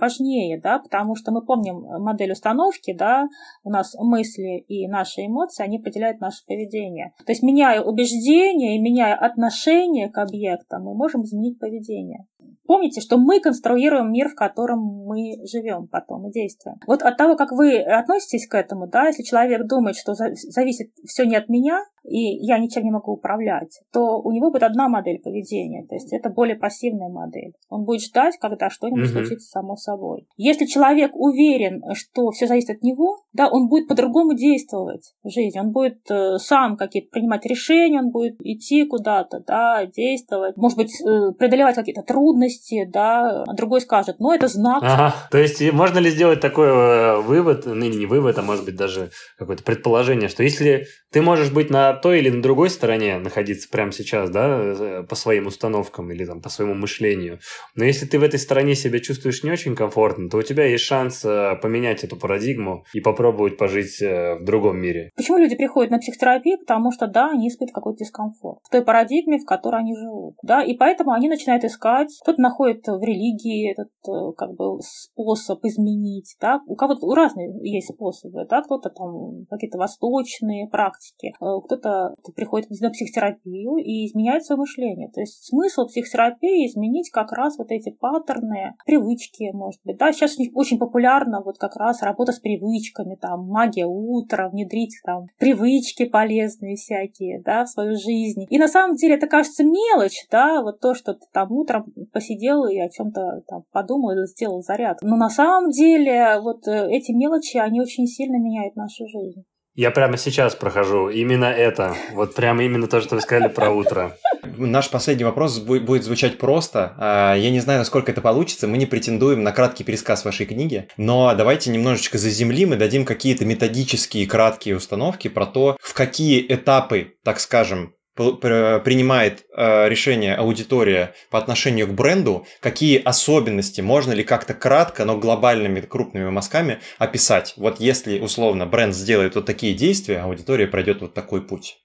[0.00, 3.26] важнее, да, потому что мы помним модель установки, да,
[3.62, 7.12] у нас мысли и наши эмоции, они определяют наше поведение.
[7.24, 12.26] То есть есть, меняя убеждения и меняя отношение к объектам, мы можем изменить поведение.
[12.66, 16.76] Помните, что мы конструируем мир, в котором мы живем потом и действуем.
[16.86, 21.26] Вот от того, как вы относитесь к этому, да, если человек думает, что зависит все
[21.26, 25.18] не от меня, и я ничем не могу управлять, то у него будет одна модель
[25.18, 27.54] поведения, то есть это более пассивная модель.
[27.68, 29.12] Он будет ждать, когда что-нибудь угу.
[29.12, 30.26] случится само собой.
[30.36, 35.58] Если человек уверен, что все зависит от него, да, он будет по-другому действовать в жизни,
[35.58, 41.00] он будет э, сам какие-то принимать решения, он будет идти куда-то, да, действовать, может быть,
[41.00, 44.82] э, преодолевать какие-то трудности, да, а другой скажет, ну, это знак.
[44.82, 45.14] Ага.
[45.30, 49.10] То есть можно ли сделать такой э, вывод, ну, не вывод, а может быть даже
[49.38, 53.92] какое-то предположение, что если ты можешь быть на той или на другой стороне находиться прямо
[53.92, 57.38] сейчас, да, э, по своим установкам или там по своему мышлению.
[57.74, 60.84] Но если ты в этой стороне себя чувствуешь не очень комфортно, то у тебя есть
[60.84, 65.10] шанс э, поменять эту парадигму и попробовать пожить э, в другом мире.
[65.16, 66.58] Почему люди приходят на психотерапию?
[66.58, 70.36] Потому что, да, они испытывают какой-то дискомфорт в той парадигме, в которой они живут.
[70.42, 73.90] Да, и поэтому они начинают искать, кто-то находит в религии этот
[74.36, 80.68] как бы способ изменить, да, у кого-то разные есть способы, да, кто-то там какие-то восточные
[80.68, 85.10] практики, кто-то кто-то приходит на психотерапию и изменяет свое мышление.
[85.10, 89.98] То есть смысл психотерапии изменить как раз вот эти паттерны, привычки, может быть.
[89.98, 95.26] Да, сейчас очень популярна вот как раз работа с привычками, там, магия утра, внедрить там
[95.38, 98.46] привычки полезные всякие, да, в свою жизнь.
[98.48, 102.66] И на самом деле это кажется мелочь, да, вот то, что ты там утром посидел
[102.66, 104.98] и о чем-то там подумал или сделал заряд.
[105.02, 109.44] Но на самом деле вот э, эти мелочи, они очень сильно меняют нашу жизнь.
[109.74, 111.96] Я прямо сейчас прохожу именно это.
[112.12, 114.18] Вот прямо именно то, что вы сказали про утро.
[114.58, 116.94] Наш последний вопрос будет звучать просто.
[116.98, 118.68] А, я не знаю, насколько это получится.
[118.68, 123.46] Мы не претендуем на краткий пересказ вашей книги, но давайте немножечко заземлим и дадим какие-то
[123.46, 131.38] методические краткие установки про то, в какие этапы, так скажем, принимает э, решение аудитория по
[131.38, 137.54] отношению к бренду, какие особенности можно ли как-то кратко, но глобальными крупными мазками описать.
[137.56, 141.78] Вот если условно бренд сделает вот такие действия, аудитория пройдет вот такой путь.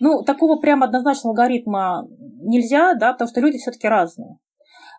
[0.00, 2.06] Ну, такого прям однозначного алгоритма
[2.42, 4.38] нельзя, да, потому что люди все-таки разные.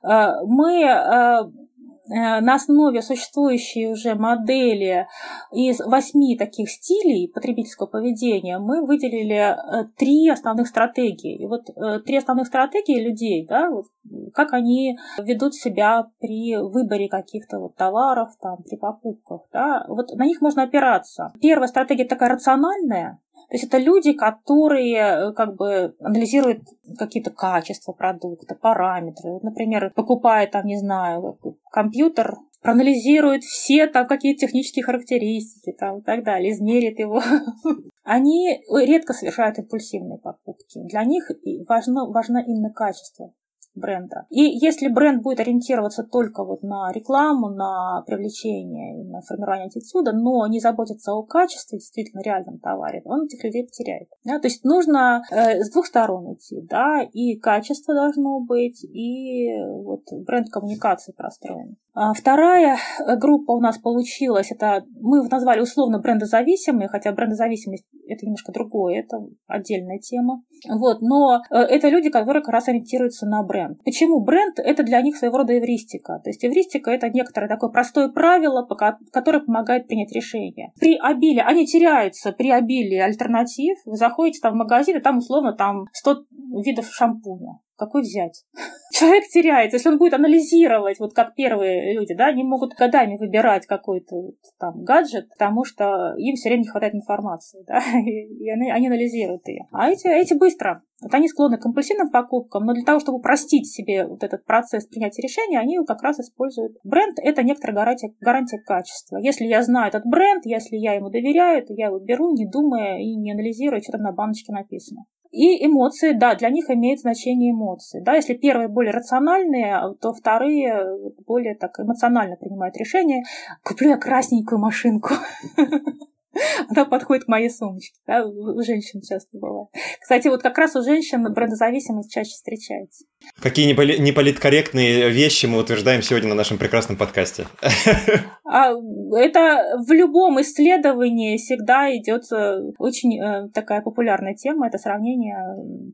[0.04, 1.65] Э, мы Э,
[2.08, 5.08] на основе существующей уже модели
[5.52, 11.38] из восьми таких стилей потребительского поведения мы выделили э, три основных стратегии.
[11.38, 13.86] И вот э, три основных стратегии людей, да, вот,
[14.34, 20.26] как они ведут себя при выборе каких-то вот товаров, там, при покупках, да, вот на
[20.26, 21.34] них можно опираться.
[21.42, 26.64] Первая стратегия такая рациональная, то есть это люди, которые э, как бы анализируют
[26.98, 29.40] какие-то качества продукта, параметры.
[29.44, 31.38] Например, покупая там, не знаю,
[31.72, 37.22] компьютер, проанализирует все там какие технические характеристики там, и так далее, измерит его.
[38.04, 40.80] Они редко совершают импульсивные покупки.
[40.84, 41.30] Для них
[41.68, 43.34] важно, важно именно качество
[43.76, 44.26] бренда.
[44.30, 50.48] И если бренд будет ориентироваться только вот на рекламу, на привлечение, на формирование аттитюда, но
[50.48, 54.10] не заботиться о качестве, действительно реальном товаре, он этих людей потеряет.
[54.24, 54.40] Да?
[54.40, 59.50] То есть нужно э, с двух сторон идти, да, и качество должно быть, и
[59.84, 61.76] вот бренд коммуникации простроен.
[61.94, 68.26] А вторая э, группа у нас получилась, это мы назвали условно брендозависимые, хотя брендозависимость это
[68.26, 70.44] немножко другое, это отдельная тема.
[70.70, 73.84] Вот, но э, это люди, которые как раз ориентируются на бренд.
[73.84, 74.24] Почему?
[74.24, 76.20] Бренд– это для них своего рода эвристика.
[76.24, 78.68] То есть эвристика– это некоторое такое простое правило,
[79.12, 80.72] которое помогает принять решение.
[80.80, 83.78] При обилии, они теряются при обилии альтернатив.
[83.86, 86.26] Вы заходите там в магазин, и там условно там 100
[86.64, 87.60] видов шампуня.
[87.78, 88.44] Какой взять?
[88.94, 89.78] Человек теряется.
[89.78, 94.84] Если он будет анализировать, вот как первые люди, да, они могут годами выбирать какой-то там
[94.84, 99.68] гаджет, потому что им все время не хватает информации, да, и они, они анализируют ее.
[99.72, 100.82] А эти, эти быстро.
[101.02, 104.88] Вот они склонны к компульсивным покупкам, но для того, чтобы простить себе вот этот процесс
[104.88, 107.20] принятия решения, они как раз используют бренд.
[107.22, 109.18] Это некоторая гарантия, гарантия качества.
[109.18, 113.00] Если я знаю этот бренд, если я ему доверяю, то я его беру, не думая
[113.00, 115.04] и не анализируя, что там на баночке написано.
[115.36, 118.00] И эмоции, да, для них имеют значение эмоции.
[118.00, 120.86] Да, если первые более рациональные, то вторые
[121.28, 123.24] более так эмоционально принимают решение.
[123.62, 125.10] Куплю я красненькую машинку.
[126.70, 127.98] Она подходит к моей сумочке.
[128.08, 128.26] Да?
[128.26, 129.68] У женщин часто бывает.
[130.00, 133.06] Кстати, вот как раз у женщин брендозависимость чаще встречается.
[133.42, 137.48] Какие неполиткорректные вещи мы утверждаем сегодня на нашем прекрасном подкасте?
[138.46, 138.72] А
[139.16, 144.68] это в любом исследовании всегда идет э, очень э, такая популярная тема.
[144.68, 145.36] Это сравнение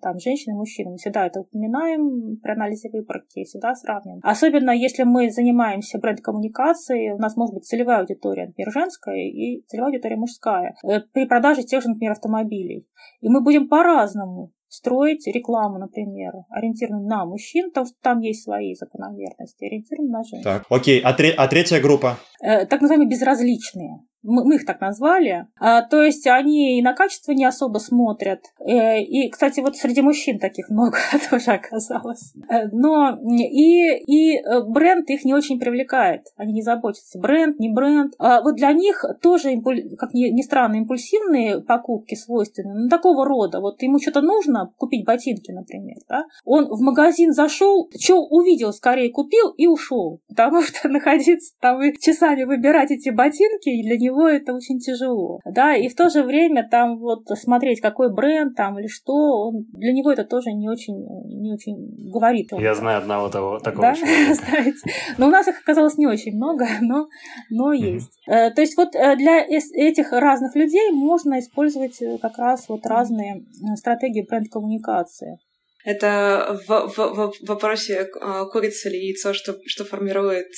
[0.01, 0.91] там, женщин и мужчин.
[0.91, 4.19] Мы всегда это упоминаем при анализе выборки, всегда сравниваем.
[4.23, 9.91] Особенно если мы занимаемся бренд-коммуникацией, у нас может быть целевая аудитория, например, женская, и целевая
[9.91, 10.75] аудитория мужская.
[10.83, 12.85] Э, при продаже тех же, например, автомобилей.
[13.21, 19.65] И мы будем по-разному строить рекламу, например, ориентированную на мужчин, что там есть свои закономерности,
[19.65, 20.43] ориентированную на женщин.
[20.43, 21.01] Так, окей.
[21.01, 22.17] А, тре- а третья группа?
[22.41, 25.47] Э, так называемые безразличные мы их так назвали.
[25.59, 28.41] А, то есть они и на качество не особо смотрят.
[28.59, 30.97] Э, и, кстати, вот среди мужчин таких много
[31.29, 32.33] тоже оказалось.
[32.49, 36.27] Э, но и, и э, бренд их не очень привлекает.
[36.37, 37.19] Они не заботятся.
[37.19, 38.13] Бренд, не бренд.
[38.19, 39.59] А вот для них тоже,
[39.97, 42.73] как ни, ни странно, импульсивные покупки свойственны.
[42.83, 43.59] Ну, такого рода.
[43.59, 45.97] Вот ему что-то нужно, купить ботинки, например.
[46.07, 46.25] Да?
[46.45, 50.21] Он в магазин зашел, что увидел, скорее купил и ушел.
[50.27, 55.39] Потому что находиться там и часами выбирать эти ботинки для него него это очень тяжело.
[55.45, 59.65] Да, и в то же время там вот смотреть, какой бренд там или что, он,
[59.73, 60.95] для него это тоже не очень,
[61.41, 62.49] не очень говорит.
[62.59, 63.95] Я знаю одного того, такого да?
[64.33, 64.79] Знаете.
[65.17, 67.07] Но у нас их оказалось не очень много, но,
[67.49, 68.11] но есть.
[68.29, 68.51] Mm-hmm.
[68.51, 73.45] То есть вот э, для этих разных людей можно использовать э, как раз вот разные
[73.75, 75.39] стратегии бренд-коммуникации.
[75.83, 78.07] Это в, в, в вопросе
[78.51, 80.51] курица или яйцо, что, что формирует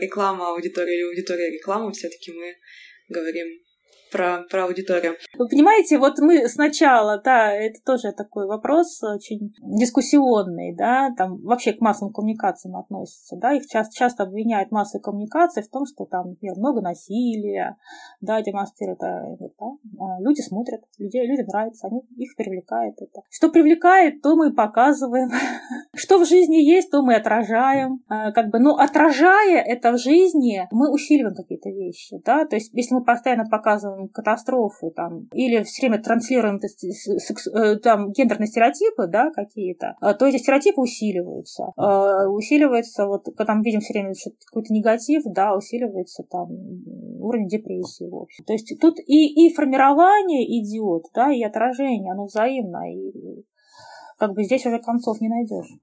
[0.00, 2.54] реклама аудитории или аудитория рекламу, все-таки мы
[3.10, 3.60] говорим
[4.10, 5.16] про, про аудиторию.
[5.38, 11.72] Вы понимаете, вот мы сначала, да, это тоже такой вопрос очень дискуссионный, да, там вообще
[11.72, 16.30] к массовым коммуникациям относятся, да, их часто, часто обвиняют массовые коммуникации в том, что там,
[16.30, 17.76] например, много насилия,
[18.20, 19.66] да, демонстрируют, а, да,
[19.98, 23.22] а люди смотрят, людей, людям нравится, они, их привлекает это.
[23.30, 25.30] Что привлекает, то мы показываем,
[25.94, 30.66] что в жизни есть, то мы отражаем, а, как бы, но отражая это в жизни,
[30.70, 35.86] мы усиливаем какие-то вещи, да, то есть если мы постоянно показываем катастрофы там, или все
[35.86, 41.72] время транслируем э, там гендерные стереотипы, да, какие-то, а, то эти стереотипы усиливаются.
[42.28, 44.14] Усиливается, вот, когда мы видим все время
[44.46, 46.48] какой-то негатив, да, усиливается там
[47.20, 48.44] уровень депрессии, в общем.
[48.44, 53.44] То есть тут и, и формирование идет, да, и отражение, оно взаимно, и
[54.18, 55.78] как бы здесь уже концов не найдешь.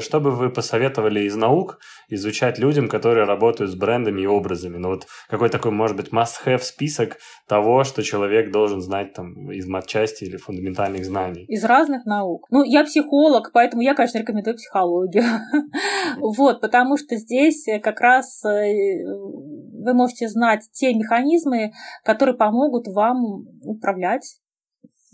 [0.00, 1.78] Что бы вы посоветовали из наук
[2.10, 4.76] изучать людям, которые работают с брендами и образами?
[4.76, 7.16] Ну вот какой такой, может быть, must-have список
[7.48, 11.46] того, что человек должен знать там из матчасти или фундаментальных знаний?
[11.48, 12.44] Из разных наук.
[12.50, 15.24] Ну, я психолог, поэтому я, конечно, рекомендую психологию.
[16.20, 21.72] Вот, потому что здесь как раз э, вы можете знать те механизмы,
[22.04, 24.38] которые помогут вам управлять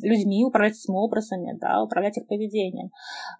[0.04, 2.90] людьми, управлять этими образами, да, управлять их поведением.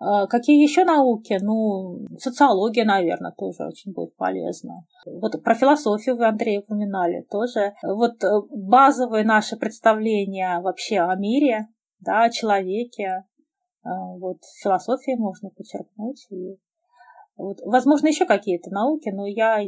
[0.01, 1.39] А, какие еще науки?
[1.41, 4.85] Ну, социология, наверное, тоже очень будет полезна.
[5.07, 7.75] Вот про философию вы, Андрей, упоминали тоже.
[7.83, 11.69] Вот э, базовые наши представления вообще о мире,
[12.01, 13.25] да, о человеке,
[13.85, 16.57] а, вот философии можно подчеркнуть и
[17.37, 19.59] вот, возможно, еще какие-то науки, но я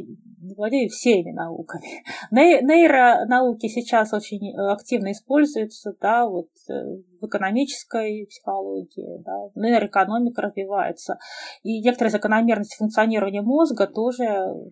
[0.55, 2.03] владею всеми науками.
[2.31, 6.73] Нейронауки сейчас очень э, активно используются, да, вот э,
[7.21, 11.17] в экономической психологии, да, нейроэкономика развивается.
[11.63, 14.25] И некоторые закономерности функционирования мозга тоже,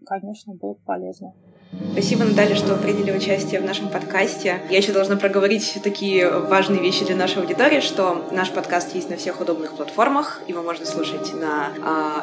[0.06, 1.34] конечно, будут полезны.
[1.92, 4.60] Спасибо, Наталья, что приняли участие в нашем подкасте.
[4.70, 9.18] Я еще должна проговорить такие важные вещи для нашей аудитории, что наш подкаст есть на
[9.18, 10.42] всех удобных платформах.
[10.48, 11.70] Его можно слушать на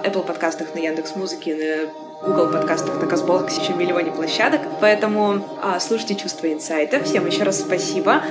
[0.03, 4.61] э, Apple подкастах, на Яндекс Музыке, на Google подкастах, на Казболксе, еще миллионе площадок.
[4.80, 7.03] Поэтому э, слушайте «Чувство инсайта».
[7.03, 8.22] Всем еще раз спасибо.